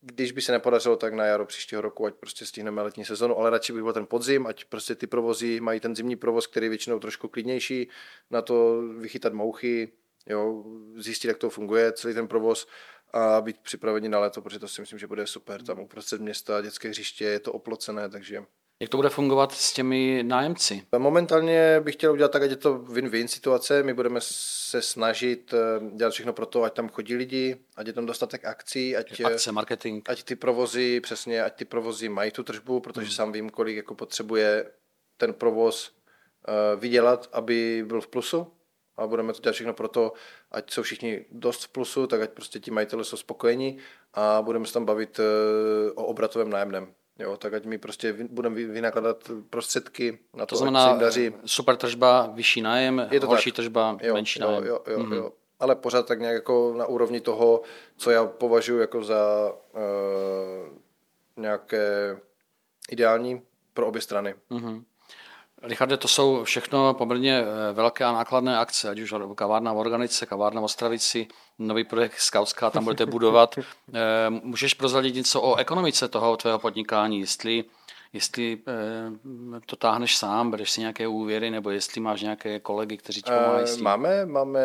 když 0.01 0.33
by 0.33 0.43
se 0.43 0.53
nepodařilo, 0.53 0.97
tak 0.97 1.15
na 1.15 1.25
jaro 1.25 1.47
příštího 1.47 1.83
roku, 1.83 2.07
ať 2.07 2.15
prostě 2.15 2.47
stihneme 2.47 2.83
letní 2.83 3.05
sezonu, 3.05 3.39
ale 3.39 3.51
radši 3.51 3.73
bych 3.73 3.83
byl 3.83 3.93
ten 3.93 4.07
podzim, 4.07 4.47
ať 4.47 4.65
prostě 4.65 4.95
ty 4.95 5.07
provozy 5.07 5.61
mají 5.61 5.81
ten 5.81 5.97
zimní 5.97 6.17
provoz, 6.17 6.47
který 6.47 6.67
je 6.67 6.71
většinou 6.71 6.99
trošku 6.99 7.29
klidnější, 7.29 7.89
na 8.31 8.43
to 8.43 8.83
vychytat 8.99 9.33
mouchy, 9.33 9.93
jo, 10.27 10.65
zjistit, 10.97 11.29
jak 11.29 11.39
to 11.39 11.51
funguje, 11.51 11.93
celý 11.93 12.15
ten 12.15 12.29
provoz 12.29 12.67
a 13.13 13.41
být 13.41 13.59
připraveni 13.59 14.09
na 14.09 14.19
léto, 14.19 14.43
protože 14.43 14.59
to 14.59 14.69
si 14.69 14.81
myslím, 14.81 14.99
že 14.99 15.07
bude 15.07 15.27
super. 15.27 15.63
Tam 15.63 15.81
uprostřed 15.81 16.21
města, 16.21 16.61
dětské 16.61 16.89
hřiště, 16.89 17.25
je 17.25 17.41
to 17.41 17.53
oplocené, 17.53 18.09
takže 18.09 18.43
jak 18.81 18.91
to 18.91 18.97
bude 18.97 19.09
fungovat 19.09 19.53
s 19.53 19.73
těmi 19.73 20.23
nájemci? 20.23 20.83
Momentálně 20.99 21.81
bych 21.81 21.95
chtěl 21.95 22.13
udělat 22.13 22.33
tak, 22.33 22.43
ať 22.43 22.51
je 22.51 22.57
to 22.57 22.79
win-win 22.79 23.27
situace. 23.27 23.83
My 23.83 23.95
budeme 23.95 24.21
se 24.23 24.83
snažit 24.83 25.55
eh, 25.55 25.97
dělat 25.97 26.11
všechno 26.11 26.33
pro 26.33 26.47
to, 26.47 26.63
ať 26.63 26.73
tam 26.73 26.89
chodí 26.89 27.15
lidi, 27.15 27.57
ať 27.77 27.87
je 27.87 27.93
tam 27.93 28.07
dostatek 28.07 28.45
akcí, 28.45 28.97
ať, 28.97 29.21
eh, 29.21 29.25
Akce, 29.25 29.53
marketing. 29.53 30.11
ať 30.11 30.23
ty 30.23 30.37
provozy, 30.37 31.01
přesně, 31.01 31.43
ať 31.43 31.57
ty 31.57 31.65
provozy 31.65 32.09
mají 32.09 32.31
tu 32.31 32.43
tržbu, 32.43 32.81
protože 32.81 33.07
hmm. 33.07 33.15
sám 33.15 33.33
vím, 33.33 33.51
kolik 33.51 33.77
jako 33.77 33.95
potřebuje 33.95 34.71
ten 35.17 35.35
provoz 35.35 35.91
uh, 36.49 36.81
vydělat, 36.81 37.29
aby 37.33 37.85
byl 37.87 38.01
v 38.01 38.09
plusu. 38.09 38.53
A 38.97 39.07
budeme 39.07 39.33
to 39.33 39.41
dělat 39.41 39.53
všechno 39.53 39.75
pro 39.75 39.89
to, 39.89 40.13
ať 40.51 40.71
jsou 40.71 40.83
všichni 40.83 41.25
dost 41.33 41.65
v 41.65 41.69
plusu, 41.69 42.07
tak 42.07 42.21
ať 42.21 42.31
prostě 42.31 42.61
ti 42.61 42.71
majitele 42.71 43.05
jsou 43.05 43.17
spokojení 43.17 43.79
a 44.15 44.43
budeme 44.43 44.67
se 44.67 44.73
tam 44.73 44.85
bavit 44.85 45.19
uh, 45.19 45.25
o 45.95 46.07
obratovém 46.07 46.51
nájemném. 46.51 46.95
Jo, 47.19 47.37
tak 47.37 47.55
ať 47.55 47.65
my 47.65 47.79
prostě 47.79 48.13
budeme 48.31 48.55
vynakladat 48.55 49.31
prostředky 49.51 50.19
na 50.35 50.47
to, 50.47 50.55
to 50.55 50.57
znamená, 50.57 50.87
ať 50.87 51.01
daří. 51.01 51.35
super 51.45 51.77
tržba, 51.77 52.31
vyšší 52.35 52.63
nájem, 52.63 53.09
je 53.11 53.21
to 53.21 53.27
horší 53.27 53.51
tak. 53.51 53.57
tržba, 53.57 53.99
jo, 54.03 54.15
menší 54.15 54.41
nájem. 54.41 54.65
Jo, 54.65 54.81
jo, 54.87 54.99
mm-hmm. 54.99 55.13
jo. 55.15 55.33
Ale 55.61 55.77
pořád 55.77 56.07
tak 56.07 56.21
nějak 56.21 56.35
jako 56.35 56.75
na 56.77 56.87
úrovni 56.87 57.21
toho, 57.21 57.63
co 57.97 58.11
já 58.11 58.27
považuji 58.27 58.79
jako 58.79 59.05
za 59.05 59.53
uh, 59.75 60.79
nějaké 61.37 62.17
ideální 62.91 63.43
pro 63.75 63.87
obě 63.87 64.01
strany. 64.01 64.35
Mm-hmm. 64.51 64.85
Richarde, 65.63 65.97
to 65.97 66.09
jsou 66.09 66.45
všechno 66.45 66.95
poměrně 66.95 67.41
eh, 67.41 67.73
velké 67.73 68.05
a 68.05 68.13
nákladné 68.13 68.59
akce, 68.59 68.91
ať 68.91 69.01
už 69.01 69.15
kavárna 69.35 69.73
v 69.73 69.77
Organice, 69.77 70.27
kavárna 70.27 70.61
v 70.61 70.65
Ostravici, 70.65 71.27
nový 71.59 71.85
projekt 71.85 72.19
Skautská, 72.19 72.71
tam 72.71 72.85
budete 72.85 73.07
budovat. 73.07 73.59
Eh, 73.59 74.31
můžeš 74.31 74.75
prozradit 74.75 75.15
něco 75.15 75.43
o 75.43 75.57
ekonomice 75.57 76.09
toho 76.09 76.37
tvého 76.37 76.59
podnikání, 76.59 77.21
jestli, 77.21 77.65
jestli 78.13 78.59
eh, 78.69 79.61
to 79.67 79.77
táhneš 79.77 80.17
sám, 80.17 80.51
bereš 80.51 80.71
si 80.71 80.81
nějaké 80.81 81.09
úvěry, 81.09 81.51
nebo 81.51 81.71
jestli 81.71 82.01
máš 82.01 82.23
nějaké 82.23 82.61
kolegy, 82.61 82.97
kteří 82.97 83.23
ti 83.23 83.31
pomáhají 83.31 83.67
s 83.67 83.75
tím? 83.75 83.85
Máme, 83.85 84.27
máme 84.27 84.61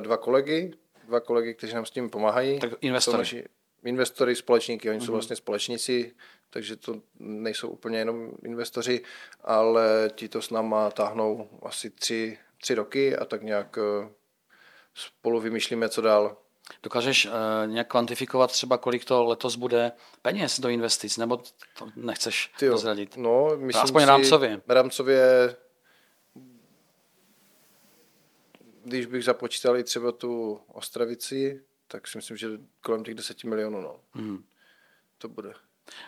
dva 0.00 0.16
kolegy, 0.16 0.72
dva 1.06 1.20
kolegy, 1.20 1.54
kteří 1.54 1.74
nám 1.74 1.84
s 1.84 1.90
tím 1.90 2.10
pomáhají. 2.10 2.58
Tak 2.58 2.70
investory. 2.80 3.44
Investory, 3.84 4.36
společníky, 4.36 4.90
oni 4.90 4.98
mm-hmm. 4.98 5.02
jsou 5.02 5.12
mhm. 5.12 5.16
vlastně 5.16 5.36
společníci 5.36 6.14
takže 6.52 6.76
to 6.76 7.00
nejsou 7.18 7.68
úplně 7.68 7.98
jenom 7.98 8.30
investoři, 8.44 9.02
ale 9.44 10.10
ti 10.14 10.28
to 10.28 10.42
s 10.42 10.50
náma 10.50 10.90
táhnou 10.90 11.48
asi 11.62 11.90
tři, 11.90 12.38
tři 12.60 12.74
roky 12.74 13.16
a 13.16 13.24
tak 13.24 13.42
nějak 13.42 13.78
eh, 13.78 14.08
spolu 14.94 15.40
vymýšlíme, 15.40 15.88
co 15.88 16.00
dál. 16.00 16.36
Dokážeš 16.82 17.26
uh, 17.26 17.32
nějak 17.66 17.88
kvantifikovat 17.88 18.52
třeba, 18.52 18.78
kolik 18.78 19.04
to 19.04 19.24
letos 19.24 19.56
bude 19.56 19.92
peněz 20.22 20.60
do 20.60 20.68
investic, 20.68 21.16
nebo 21.16 21.36
to 21.78 21.88
nechceš 21.96 22.52
Tyjo, 22.58 22.72
prozradit? 22.72 23.16
No, 23.16 23.48
myslím 23.56 23.82
Aspoň 23.82 24.02
si, 24.02 24.06
rámcově. 24.06 24.60
Rámcově, 24.68 25.56
když 28.84 29.06
bych 29.06 29.24
započítal 29.24 29.76
i 29.76 29.84
třeba 29.84 30.12
tu 30.12 30.60
Ostravici, 30.72 31.62
tak 31.92 32.08
si 32.08 32.18
myslím, 32.18 32.36
že 32.36 32.48
kolem 32.80 33.04
těch 33.04 33.14
10 33.14 33.44
milionů, 33.44 33.80
no. 33.80 33.96
Hmm. 34.12 34.44
To 35.18 35.28
bude. 35.28 35.52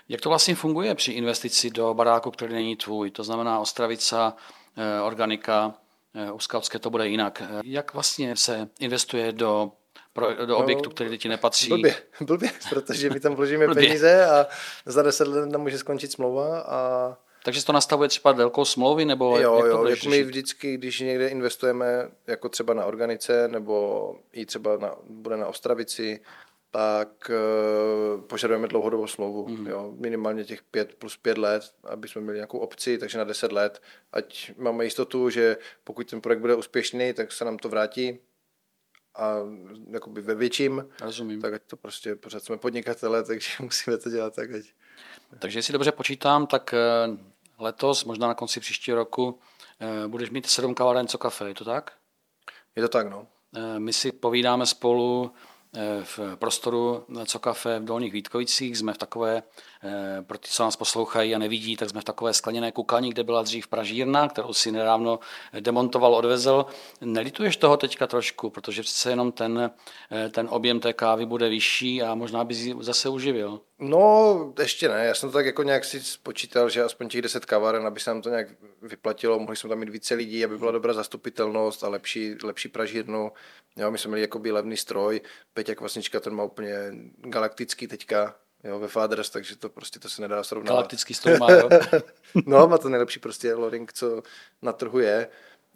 Jak 0.08 0.20
to 0.20 0.28
vlastně 0.28 0.54
funguje 0.54 0.94
při 0.94 1.12
investici 1.12 1.70
do 1.70 1.94
baráku, 1.94 2.30
který 2.30 2.54
není 2.54 2.76
tvůj? 2.76 3.10
To 3.10 3.24
znamená 3.24 3.58
Ostravica, 3.58 4.34
eh, 4.76 5.00
Organika, 5.00 5.74
eh, 6.14 6.32
u 6.32 6.38
Skautské 6.38 6.78
to 6.78 6.90
bude 6.90 7.08
jinak. 7.08 7.42
Jak 7.64 7.94
vlastně 7.94 8.36
se 8.36 8.68
investuje 8.78 9.32
do 9.32 9.72
pro, 10.12 10.46
do 10.46 10.58
objektu, 10.58 10.88
no, 10.88 10.94
který 10.94 11.18
ti 11.18 11.28
nepatří. 11.28 11.68
Blbě, 11.68 12.02
blbě, 12.20 12.50
protože 12.70 13.10
my 13.10 13.20
tam 13.20 13.34
vložíme 13.34 13.68
peníze 13.74 14.26
a 14.26 14.46
za 14.86 15.02
deset 15.02 15.28
let 15.28 15.50
nám 15.50 15.60
může 15.60 15.78
skončit 15.78 16.12
smlouva 16.12 16.60
a 16.60 17.16
takže 17.44 17.64
to 17.64 17.72
nastavuje 17.72 18.08
třeba 18.08 18.32
velkou 18.32 18.64
smlouvy, 18.64 19.04
nebo 19.04 19.38
jo, 19.38 19.56
jak 19.56 19.64
to 19.64 19.66
jo, 19.66 19.86
jak 19.86 20.04
my 20.04 20.22
vždycky, 20.22 20.76
když 20.76 21.00
někde 21.00 21.28
investujeme, 21.28 22.08
jako 22.26 22.48
třeba 22.48 22.74
na 22.74 22.84
Organice, 22.84 23.48
nebo 23.48 24.16
i 24.32 24.46
třeba 24.46 24.76
na, 24.76 24.94
bude 25.08 25.36
na 25.36 25.46
Ostravici, 25.46 26.20
tak 26.70 27.30
uh, 27.30 28.20
požadujeme 28.20 28.68
dlouhodobou 28.68 29.06
smlouvu, 29.06 29.48
mm. 29.48 29.66
jo, 29.66 29.94
minimálně 29.96 30.44
těch 30.44 30.62
pět 30.62 30.94
plus 30.94 31.16
pět 31.16 31.38
let, 31.38 31.62
aby 31.84 32.08
jsme 32.08 32.20
měli 32.20 32.38
nějakou 32.38 32.58
opci, 32.58 32.98
takže 32.98 33.18
na 33.18 33.24
deset 33.24 33.52
let, 33.52 33.82
ať 34.12 34.52
máme 34.56 34.84
jistotu, 34.84 35.30
že 35.30 35.56
pokud 35.84 36.10
ten 36.10 36.20
projekt 36.20 36.40
bude 36.40 36.54
úspěšný, 36.54 37.12
tak 37.12 37.32
se 37.32 37.44
nám 37.44 37.56
to 37.56 37.68
vrátí 37.68 38.18
a 39.14 39.36
jakoby 39.90 40.20
ve 40.20 40.34
větším, 40.34 40.88
Rozumím. 41.00 41.40
tak 41.40 41.54
ať 41.54 41.62
to 41.66 41.76
prostě, 41.76 42.16
pořád 42.16 42.44
jsme 42.44 42.56
podnikatele, 42.56 43.24
takže 43.24 43.48
musíme 43.60 43.98
to 43.98 44.10
dělat 44.10 44.34
tak, 44.34 44.52
ať... 44.52 44.64
Takže 45.38 45.58
jestli 45.58 45.72
dobře 45.72 45.92
počítám, 45.92 46.46
tak 46.46 46.74
eh, 46.74 47.33
letos, 47.64 48.04
možná 48.04 48.28
na 48.28 48.34
konci 48.34 48.60
příštího 48.60 48.96
roku, 48.96 49.38
eh, 49.80 50.08
budeš 50.08 50.30
mít 50.30 50.46
sedm 50.46 50.74
kaváren 50.74 51.08
co 51.08 51.18
kafe, 51.18 51.48
je 51.48 51.54
to 51.54 51.64
tak? 51.64 51.92
Je 52.76 52.82
to 52.82 52.88
tak, 52.88 53.10
no. 53.10 53.26
My 53.78 53.92
si 53.92 54.12
povídáme 54.12 54.66
spolu 54.66 55.32
v 56.02 56.20
prostoru 56.36 57.06
Co 57.26 57.38
kafe 57.38 57.78
v 57.78 57.84
Dolních 57.84 58.12
Vítkovicích. 58.12 58.78
Jsme 58.78 58.92
v 58.92 58.98
takové, 58.98 59.36
eh, 59.36 59.73
pro 60.26 60.38
ty, 60.38 60.48
co 60.48 60.62
nás 60.62 60.76
poslouchají 60.76 61.34
a 61.34 61.38
nevidí, 61.38 61.76
tak 61.76 61.90
jsme 61.90 62.00
v 62.00 62.04
takové 62.04 62.32
skleněné 62.32 62.72
kukaní, 62.72 63.10
kde 63.10 63.24
byla 63.24 63.42
dřív 63.42 63.68
pražírna, 63.68 64.28
kterou 64.28 64.52
si 64.52 64.72
nedávno 64.72 65.18
demontoval, 65.60 66.14
odvezl. 66.14 66.66
Nelituješ 67.00 67.56
toho 67.56 67.76
teďka 67.76 68.06
trošku, 68.06 68.50
protože 68.50 68.82
přece 68.82 69.10
jenom 69.10 69.32
ten, 69.32 69.70
eh, 70.12 70.28
ten 70.28 70.48
objem 70.50 70.80
té 70.80 70.92
kávy 70.92 71.26
bude 71.26 71.48
vyšší 71.48 72.02
a 72.02 72.14
možná 72.14 72.44
by 72.44 72.54
zase 72.80 73.08
uživil. 73.08 73.60
No, 73.78 74.54
ještě 74.58 74.88
ne. 74.88 75.06
Já 75.06 75.14
jsem 75.14 75.28
to 75.28 75.32
tak 75.32 75.46
jako 75.46 75.62
nějak 75.62 75.84
si 75.84 76.00
spočítal, 76.00 76.68
že 76.68 76.82
aspoň 76.82 77.08
těch 77.08 77.22
10 77.22 77.44
kaváren, 77.44 77.86
aby 77.86 78.00
se 78.00 78.10
nám 78.10 78.22
to 78.22 78.30
nějak 78.30 78.48
vyplatilo. 78.82 79.38
Mohli 79.38 79.56
jsme 79.56 79.68
tam 79.68 79.78
mít 79.78 79.88
více 79.88 80.14
lidí, 80.14 80.44
aby 80.44 80.58
byla 80.58 80.72
dobrá 80.72 80.92
zastupitelnost 80.92 81.84
a 81.84 81.88
lepší, 81.88 82.34
lepší 82.42 82.68
pražírnu. 82.68 83.32
Jo, 83.76 83.90
my 83.90 83.98
jsme 83.98 84.08
měli 84.08 84.20
jakoby 84.20 84.52
levný 84.52 84.76
stroj. 84.76 85.20
Peťa 85.54 85.74
Kvasnička, 85.74 86.20
ten 86.20 86.34
má 86.34 86.44
úplně 86.44 86.74
galaktický 87.16 87.86
teďka, 87.86 88.34
jo, 88.64 88.78
ve 88.78 88.88
Faders, 88.88 89.30
takže 89.30 89.56
to 89.56 89.68
prostě 89.68 89.98
to 89.98 90.08
se 90.08 90.22
nedá 90.22 90.44
srovnat. 90.44 90.68
Galaktický 90.68 91.14
stroj 91.14 91.38
má, 91.38 91.50
jo? 91.50 91.68
no, 92.46 92.68
má 92.68 92.78
to 92.78 92.88
nejlepší 92.88 93.20
prostě 93.20 93.54
loading, 93.54 93.92
co 93.92 94.22
na 94.62 94.72
trhu 94.72 94.98
je. 94.98 95.28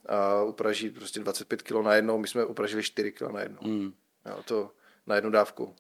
A 0.09 0.42
upraží 0.42 0.90
prostě 0.90 1.20
25 1.20 1.62
kg 1.62 1.72
na 1.83 1.94
jednou, 1.94 2.18
my 2.18 2.29
jsme 2.29 2.44
upražili 2.44 2.83
4 2.83 3.12
kg 3.12 3.33
na 3.33 3.40
jednou. 3.40 3.59
Mm. 3.62 3.92
Jo, 4.27 4.37
to 4.44 4.70
na 5.07 5.14
jednu 5.14 5.31
dávku. 5.31 5.74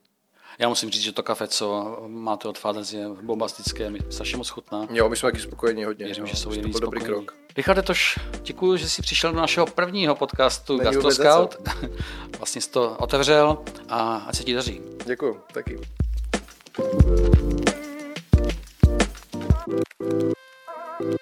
Já 0.58 0.68
musím 0.68 0.90
říct, 0.90 1.02
že 1.02 1.12
to 1.12 1.22
kafe, 1.22 1.48
co 1.48 1.98
máte 2.06 2.48
od 2.48 2.58
Fathers, 2.58 2.92
je 2.92 3.08
bombastické, 3.08 3.90
mi 3.90 3.98
strašně 4.10 4.36
moc 4.36 4.48
chutná. 4.48 4.86
Jo, 4.90 5.08
my 5.08 5.16
jsme 5.16 5.30
taky 5.30 5.42
spokojení 5.42 5.84
hodně. 5.84 6.04
Věřím, 6.04 6.26
že 6.26 6.36
jsou 6.36 6.52
jiný 6.52 6.72
dobrý 6.80 7.00
krok. 7.00 7.34
Richarde 7.56 7.82
Toš, 7.82 8.18
děkuji, 8.42 8.76
že 8.76 8.88
jsi 8.88 9.02
přišel 9.02 9.32
do 9.32 9.38
našeho 9.38 9.66
prvního 9.66 10.14
podcastu 10.14 10.76
Není 10.76 10.84
Gastro 10.84 11.10
Scout. 11.10 11.56
vlastně 12.38 12.60
jsi 12.60 12.70
to 12.70 12.96
otevřel 12.98 13.58
a 13.88 14.16
ať 14.16 14.36
se 14.36 14.44
ti 14.44 14.54
daří. 14.54 14.80
Děkuji, 15.04 15.40
taky. 15.52 15.78
Thank 16.78 17.02
you. 21.00 21.18